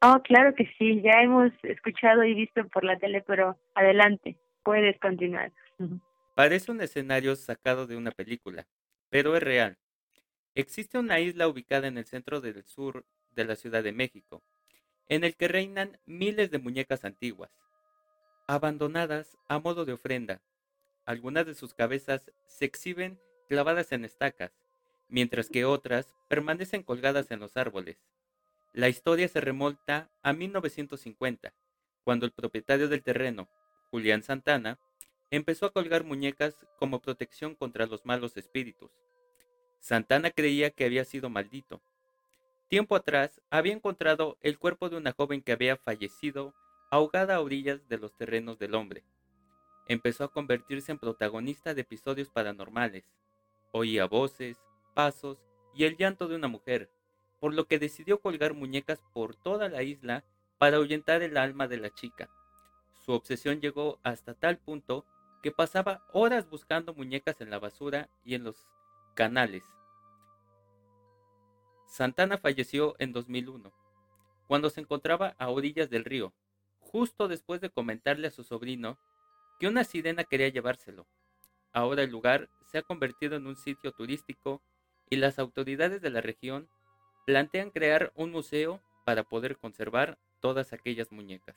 Oh, 0.00 0.22
claro 0.22 0.54
que 0.54 0.72
sí, 0.78 1.02
ya 1.02 1.20
hemos 1.20 1.50
escuchado 1.64 2.22
y 2.22 2.34
visto 2.34 2.64
por 2.68 2.84
la 2.84 3.00
tele, 3.00 3.20
pero 3.26 3.58
adelante, 3.74 4.36
puedes 4.62 4.96
continuar. 5.00 5.50
Parece 6.36 6.70
un 6.70 6.80
escenario 6.80 7.34
sacado 7.34 7.88
de 7.88 7.96
una 7.96 8.12
película, 8.12 8.68
pero 9.08 9.34
es 9.34 9.42
real. 9.42 9.76
Existe 10.54 11.00
una 11.00 11.18
isla 11.18 11.48
ubicada 11.48 11.88
en 11.88 11.98
el 11.98 12.04
centro 12.04 12.40
del 12.40 12.62
sur 12.62 13.04
de 13.32 13.44
la 13.44 13.56
Ciudad 13.56 13.82
de 13.82 13.90
México, 13.90 14.44
en 15.08 15.24
el 15.24 15.34
que 15.34 15.48
reinan 15.48 15.98
miles 16.06 16.52
de 16.52 16.60
muñecas 16.60 17.04
antiguas, 17.04 17.50
abandonadas 18.46 19.36
a 19.48 19.58
modo 19.58 19.84
de 19.84 19.94
ofrenda. 19.94 20.42
Algunas 21.06 21.44
de 21.44 21.56
sus 21.56 21.74
cabezas 21.74 22.30
se 22.46 22.66
exhiben 22.66 23.18
clavadas 23.48 23.90
en 23.90 24.04
estacas, 24.04 24.52
mientras 25.10 25.48
que 25.48 25.64
otras 25.64 26.14
permanecen 26.28 26.82
colgadas 26.82 27.30
en 27.30 27.40
los 27.40 27.56
árboles. 27.56 27.98
La 28.72 28.88
historia 28.88 29.28
se 29.28 29.40
remonta 29.40 30.10
a 30.22 30.32
1950, 30.32 31.52
cuando 32.04 32.24
el 32.24 32.32
propietario 32.32 32.88
del 32.88 33.02
terreno, 33.02 33.48
Julián 33.90 34.22
Santana, 34.22 34.78
empezó 35.30 35.66
a 35.66 35.72
colgar 35.72 36.04
muñecas 36.04 36.66
como 36.78 37.00
protección 37.00 37.54
contra 37.54 37.86
los 37.86 38.06
malos 38.06 38.36
espíritus. 38.36 38.90
Santana 39.80 40.30
creía 40.30 40.70
que 40.70 40.84
había 40.84 41.04
sido 41.04 41.30
maldito. 41.30 41.82
Tiempo 42.68 42.94
atrás 42.94 43.40
había 43.50 43.72
encontrado 43.72 44.38
el 44.42 44.58
cuerpo 44.58 44.88
de 44.88 44.96
una 44.96 45.12
joven 45.12 45.42
que 45.42 45.52
había 45.52 45.76
fallecido 45.76 46.54
ahogada 46.90 47.36
a 47.36 47.40
orillas 47.40 47.88
de 47.88 47.98
los 47.98 48.16
terrenos 48.16 48.58
del 48.58 48.74
hombre. 48.74 49.04
Empezó 49.88 50.24
a 50.24 50.32
convertirse 50.32 50.92
en 50.92 50.98
protagonista 50.98 51.74
de 51.74 51.80
episodios 51.80 52.28
paranormales. 52.28 53.04
Oía 53.72 54.06
voces, 54.06 54.56
pasos 55.00 55.42
y 55.72 55.84
el 55.84 55.96
llanto 55.96 56.28
de 56.28 56.36
una 56.36 56.46
mujer, 56.46 56.90
por 57.38 57.54
lo 57.54 57.66
que 57.66 57.78
decidió 57.78 58.20
colgar 58.20 58.52
muñecas 58.52 59.00
por 59.14 59.34
toda 59.34 59.70
la 59.70 59.82
isla 59.82 60.24
para 60.58 60.76
ahuyentar 60.76 61.22
el 61.22 61.38
alma 61.38 61.68
de 61.68 61.78
la 61.78 61.88
chica. 61.88 62.28
Su 62.92 63.12
obsesión 63.12 63.62
llegó 63.62 63.98
hasta 64.02 64.34
tal 64.34 64.58
punto 64.58 65.06
que 65.42 65.52
pasaba 65.52 66.04
horas 66.12 66.50
buscando 66.50 66.92
muñecas 66.92 67.40
en 67.40 67.48
la 67.48 67.58
basura 67.58 68.10
y 68.26 68.34
en 68.34 68.44
los 68.44 68.68
canales. 69.14 69.64
Santana 71.86 72.36
falleció 72.36 72.94
en 72.98 73.14
2001, 73.14 73.72
cuando 74.46 74.68
se 74.68 74.82
encontraba 74.82 75.34
a 75.38 75.48
orillas 75.48 75.88
del 75.88 76.04
río, 76.04 76.34
justo 76.78 77.26
después 77.26 77.62
de 77.62 77.70
comentarle 77.70 78.26
a 78.26 78.32
su 78.32 78.44
sobrino 78.44 78.98
que 79.58 79.66
una 79.66 79.84
sirena 79.84 80.24
quería 80.24 80.48
llevárselo. 80.48 81.06
Ahora 81.72 82.02
el 82.02 82.10
lugar 82.10 82.50
se 82.66 82.76
ha 82.76 82.82
convertido 82.82 83.36
en 83.36 83.46
un 83.46 83.56
sitio 83.56 83.92
turístico 83.92 84.60
y 85.10 85.16
las 85.16 85.38
autoridades 85.38 86.00
de 86.00 86.10
la 86.10 86.20
región 86.20 86.68
plantean 87.26 87.70
crear 87.70 88.12
un 88.14 88.30
museo 88.30 88.80
para 89.04 89.24
poder 89.24 89.56
conservar 89.56 90.16
todas 90.40 90.72
aquellas 90.72 91.12
muñecas. 91.12 91.56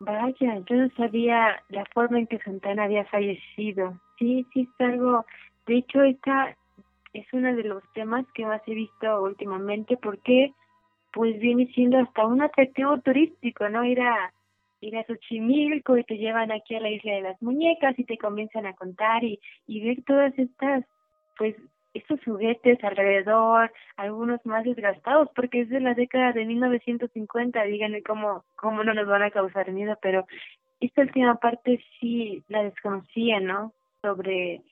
Vaya, 0.00 0.62
yo 0.66 0.76
no 0.76 0.88
sabía 0.96 1.62
la 1.68 1.84
forma 1.92 2.18
en 2.18 2.26
que 2.26 2.38
Santana 2.38 2.84
había 2.84 3.04
fallecido. 3.04 4.00
Sí, 4.18 4.46
sí, 4.52 4.62
es 4.62 4.80
algo. 4.86 5.26
De 5.66 5.78
hecho, 5.78 6.02
esta 6.02 6.56
es 7.12 7.26
uno 7.32 7.54
de 7.54 7.64
los 7.64 7.82
temas 7.92 8.24
que 8.34 8.46
más 8.46 8.62
he 8.66 8.74
visto 8.74 9.22
últimamente 9.22 9.98
porque, 9.98 10.54
pues, 11.12 11.38
viene 11.38 11.66
siendo 11.74 11.98
hasta 11.98 12.26
un 12.26 12.40
atractivo 12.40 12.98
turístico, 13.00 13.68
¿no? 13.68 13.84
Ir 13.84 14.00
a, 14.00 14.32
ir 14.80 14.96
a 14.96 15.04
Xochimilco 15.04 15.98
y 15.98 16.04
te 16.04 16.16
llevan 16.16 16.50
aquí 16.50 16.76
a 16.76 16.80
la 16.80 16.90
isla 16.90 17.12
de 17.12 17.22
las 17.22 17.42
muñecas 17.42 17.98
y 17.98 18.04
te 18.04 18.16
comienzan 18.16 18.66
a 18.66 18.74
contar 18.74 19.22
y, 19.22 19.38
y 19.66 19.84
ver 19.84 20.02
todas 20.04 20.36
estas, 20.38 20.84
pues, 21.36 21.56
estos 21.94 22.20
juguetes 22.24 22.82
alrededor, 22.84 23.72
algunos 23.96 24.44
más 24.46 24.64
desgastados, 24.64 25.28
porque 25.34 25.62
es 25.62 25.68
de 25.68 25.80
la 25.80 25.94
década 25.94 26.32
de 26.32 26.44
1950, 26.44 27.62
díganme 27.64 28.02
cómo, 28.02 28.44
cómo 28.56 28.84
no 28.84 28.94
nos 28.94 29.06
van 29.06 29.22
a 29.22 29.30
causar 29.30 29.72
miedo, 29.72 29.98
pero 30.00 30.26
esta 30.80 31.02
última 31.02 31.36
parte 31.36 31.82
sí 31.98 32.42
la 32.48 32.62
desconocía, 32.62 33.40
¿no? 33.40 33.72
Sobre 34.02 34.62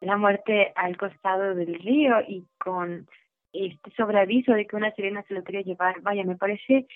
la 0.00 0.16
muerte 0.16 0.72
al 0.76 0.96
costado 0.96 1.54
del 1.54 1.74
río 1.74 2.20
y 2.26 2.44
con 2.58 3.08
este 3.52 3.90
sobreaviso 3.96 4.52
de 4.52 4.66
que 4.66 4.76
una 4.76 4.92
sirena 4.92 5.22
se 5.24 5.34
lo 5.34 5.44
quería 5.44 5.62
llevar. 5.62 6.00
Vaya, 6.02 6.24
me 6.24 6.36
parece 6.36 6.86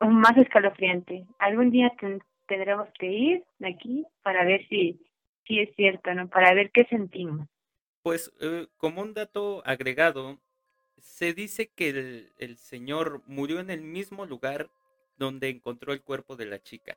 más 0.00 0.36
escalofriante. 0.36 1.26
Algún 1.38 1.70
día 1.70 1.92
tendremos 2.46 2.88
que 2.98 3.06
ir 3.06 3.44
de 3.58 3.68
aquí 3.68 4.06
para 4.22 4.44
ver 4.44 4.66
si, 4.68 5.00
si 5.46 5.60
es 5.60 5.74
cierto, 5.74 6.12
¿no? 6.14 6.28
Para 6.28 6.54
ver 6.54 6.70
qué 6.70 6.84
sentimos. 6.84 7.48
Pues 8.06 8.32
eh, 8.38 8.68
como 8.76 9.02
un 9.02 9.14
dato 9.14 9.64
agregado, 9.66 10.38
se 10.96 11.34
dice 11.34 11.72
que 11.74 11.88
el, 11.88 12.32
el, 12.38 12.56
señor 12.56 13.20
murió 13.26 13.58
en 13.58 13.68
el 13.68 13.80
mismo 13.80 14.26
lugar 14.26 14.70
donde 15.18 15.48
encontró 15.48 15.92
el 15.92 16.02
cuerpo 16.02 16.36
de 16.36 16.46
la 16.46 16.62
chica. 16.62 16.96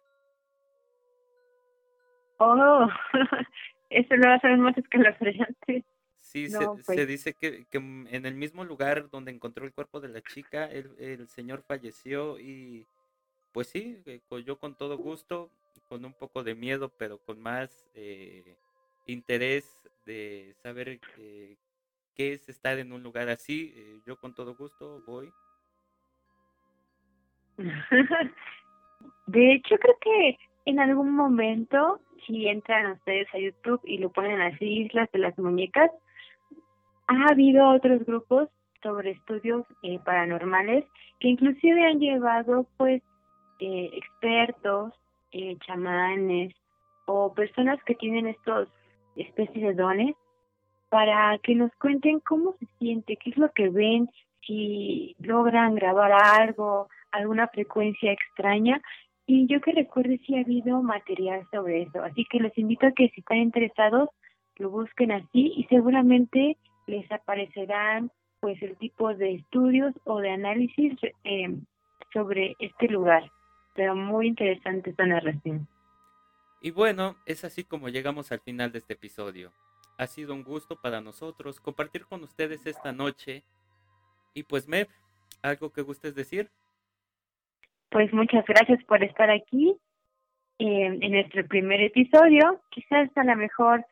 Oh, 2.38 2.88
eso 3.90 4.16
lo 4.18 4.28
va 4.28 4.36
a 4.36 4.40
ser 4.40 4.56
más 4.60 4.78
escalofriante. 4.78 5.84
Sí, 6.16 6.48
se, 6.48 6.60
se, 6.60 6.68
pues 6.86 7.08
dice 7.08 7.34
que, 7.34 7.66
que, 7.72 7.80
en 7.80 8.26
el 8.28 8.36
mismo 8.36 8.64
lugar 8.64 9.10
donde 9.10 9.32
encontró 9.32 9.66
el 9.66 9.74
cuerpo 9.74 10.00
de 10.00 10.10
la 10.10 10.22
chica, 10.22 10.66
el, 10.66 10.92
el 11.00 11.28
señor 11.28 11.64
falleció 11.64 12.40
y 12.40 12.86
pues 13.52 13.68
sí, 13.70 14.00
eh, 14.06 14.22
yo 14.46 14.60
con 14.60 14.76
todo 14.76 14.96
gusto, 14.96 15.50
con 15.88 16.06
un 16.06 16.14
poco 16.14 16.44
de 16.44 16.54
miedo, 16.54 16.94
pero 17.00 17.18
con 17.18 17.42
más 17.42 17.90
eh, 17.96 18.60
interés 19.12 19.88
de 20.06 20.54
saber 20.62 21.00
eh, 21.18 21.58
qué 22.16 22.34
es 22.34 22.50
estar 22.50 22.78
en 22.80 22.92
un 22.92 23.04
lugar 23.04 23.30
así, 23.30 23.74
eh, 23.76 24.00
yo 24.06 24.18
con 24.18 24.34
todo 24.34 24.56
gusto 24.56 25.02
voy. 25.06 25.32
de 29.28 29.54
hecho, 29.54 29.76
creo 29.78 29.98
que 30.02 30.38
en 30.66 30.80
algún 30.80 31.12
momento, 31.12 32.00
si 32.26 32.48
entran 32.48 32.92
ustedes 32.92 33.28
a 33.34 33.40
YouTube 33.40 33.82
y 33.84 33.98
lo 33.98 34.12
ponen 34.12 34.42
así, 34.42 34.84
Islas 34.84 35.10
de 35.12 35.20
las 35.20 35.38
Muñecas, 35.38 35.92
ha 37.08 37.32
habido 37.32 37.70
otros 37.70 38.06
grupos 38.06 38.50
sobre 38.84 39.12
estudios 39.12 39.66
eh, 39.82 40.00
paranormales 40.06 40.86
que 41.20 41.30
inclusive 41.30 41.86
han 41.86 42.00
llevado 42.00 42.68
pues 42.78 43.02
eh, 43.60 43.90
expertos, 43.94 44.94
eh, 45.32 45.58
chamanes 45.66 46.54
o 47.06 47.34
personas 47.34 47.84
que 47.84 47.96
tienen 47.96 48.28
estos 48.28 48.70
especie 49.24 49.68
de 49.68 49.74
dones 49.74 50.16
para 50.90 51.38
que 51.40 51.56
nos 51.56 51.72
cuenten 51.76 52.20
cómo 52.20 52.56
se 52.60 52.66
siente, 52.80 53.18
qué 53.18 53.30
es 53.30 53.38
lo 53.38 53.52
que 53.52 53.70
ven, 53.70 54.10
si 54.46 55.16
logran 55.20 55.76
grabar 55.76 56.12
algo, 56.12 56.90
alguna 57.12 57.48
frecuencia 57.48 58.12
extraña. 58.12 58.82
Y 59.28 59.46
yo 59.46 59.62
que 59.62 59.72
recuerde 59.72 60.20
si 60.26 60.36
ha 60.36 60.42
habido 60.42 60.82
material 60.82 61.48
sobre 61.52 61.84
eso. 61.84 62.02
Así 62.02 62.26
que 62.26 62.40
les 62.40 62.58
invito 62.58 62.88
a 62.88 62.92
que 62.92 63.10
si 63.10 63.22
están 63.22 63.38
interesados, 63.38 64.10
lo 64.58 64.72
busquen 64.72 65.12
así 65.12 65.54
y 65.56 65.66
seguramente 65.66 66.58
les 66.88 67.10
aparecerán 67.12 68.12
pues 68.40 68.62
el 68.64 68.76
tipo 68.78 69.14
de 69.14 69.36
estudios 69.36 69.94
o 70.06 70.20
de 70.20 70.32
análisis 70.32 70.94
eh, 71.24 71.56
sobre 72.14 72.56
este 72.60 72.88
lugar. 72.88 73.30
Pero 73.76 73.96
muy 73.96 74.28
interesante 74.28 74.90
esta 74.90 75.06
narración. 75.06 75.68
Y 76.62 76.72
bueno, 76.72 77.16
es 77.26 77.46
así 77.46 77.64
como 77.64 77.90
llegamos 77.90 78.32
al 78.32 78.42
final 78.42 78.72
de 78.72 78.80
este 78.80 78.94
episodio. 78.94 79.52
Ha 79.98 80.08
sido 80.08 80.34
un 80.34 80.44
gusto 80.44 80.80
para 80.82 81.02
nosotros 81.02 81.60
compartir 81.60 82.06
con 82.06 82.24
ustedes 82.24 82.66
esta 82.66 82.92
noche. 82.92 83.44
Y 84.34 84.44
pues, 84.44 84.68
Mev, 84.68 84.88
¿algo 85.42 85.72
que 85.72 85.82
gustes 85.82 86.16
decir? 86.16 86.50
Pues 87.90 88.14
muchas 88.14 88.46
gracias 88.46 88.84
por 88.84 89.04
estar 89.04 89.30
aquí 89.30 89.76
en 90.60 91.12
nuestro 91.12 91.46
primer 91.48 91.82
episodio. 91.82 92.62
Quizás 92.70 93.10
a 93.16 93.24
lo 93.24 93.36
mejor 93.38 93.86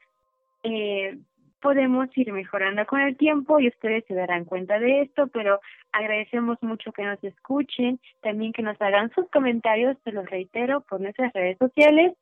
eh, 0.63 1.17
podemos 1.61 2.09
ir 2.17 2.31
mejorando 2.33 2.85
con 2.85 2.99
el 2.99 3.15
tiempo 3.15 3.59
y 3.59 3.69
ustedes 3.69 4.03
se 4.07 4.13
darán 4.13 4.45
cuenta 4.45 4.77
de 4.79 5.01
esto, 5.01 5.27
pero 5.27 5.61
agradecemos 5.93 6.61
mucho 6.61 6.91
que 6.91 7.03
nos 7.03 7.23
escuchen, 7.23 7.99
también 8.21 8.51
que 8.51 8.61
nos 8.61 8.79
hagan 8.81 9.11
sus 9.15 9.29
comentarios, 9.31 9.97
se 10.03 10.11
los 10.11 10.29
reitero, 10.29 10.81
por 10.81 10.99
nuestras 10.99 11.33
redes 11.33 11.57
sociales 11.57 12.13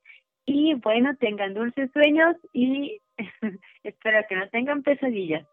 y 0.46 0.74
bueno, 0.76 1.16
tengan 1.18 1.54
dulces 1.54 1.90
sueños 1.92 2.36
y 2.54 3.02
espero 3.84 4.26
que 4.30 4.36
no 4.36 4.50
tengan 4.50 4.84
pesadillas. 4.84 5.48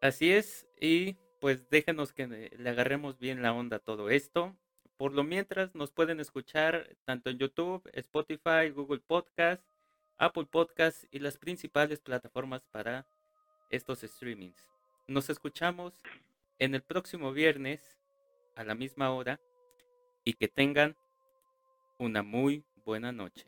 Así 0.00 0.32
es, 0.32 0.68
y 0.80 1.16
pues 1.40 1.68
déjenos 1.70 2.12
que 2.12 2.26
le 2.26 2.70
agarremos 2.70 3.18
bien 3.18 3.42
la 3.42 3.52
onda 3.52 3.76
a 3.76 3.80
todo 3.80 4.10
esto. 4.10 4.56
Por 4.96 5.14
lo 5.14 5.22
mientras 5.22 5.74
nos 5.74 5.92
pueden 5.92 6.18
escuchar 6.18 6.96
tanto 7.04 7.30
en 7.30 7.38
YouTube, 7.38 7.88
Spotify, 7.92 8.70
Google 8.74 9.00
Podcast, 9.00 9.64
Apple 10.18 10.46
Podcast 10.50 11.04
y 11.12 11.20
las 11.20 11.38
principales 11.38 12.00
plataformas 12.00 12.66
para 12.66 13.06
estos 13.70 14.00
streamings. 14.00 14.68
Nos 15.06 15.30
escuchamos 15.30 15.94
en 16.58 16.74
el 16.74 16.82
próximo 16.82 17.32
viernes 17.32 17.96
a 18.56 18.64
la 18.64 18.74
misma 18.74 19.12
hora 19.12 19.40
y 20.24 20.32
que 20.32 20.48
tengan 20.48 20.96
una 21.98 22.24
muy 22.24 22.64
buena 22.88 23.12
noche. 23.12 23.44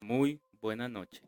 Muy 0.00 0.40
buena 0.60 0.88
noche. 0.88 1.22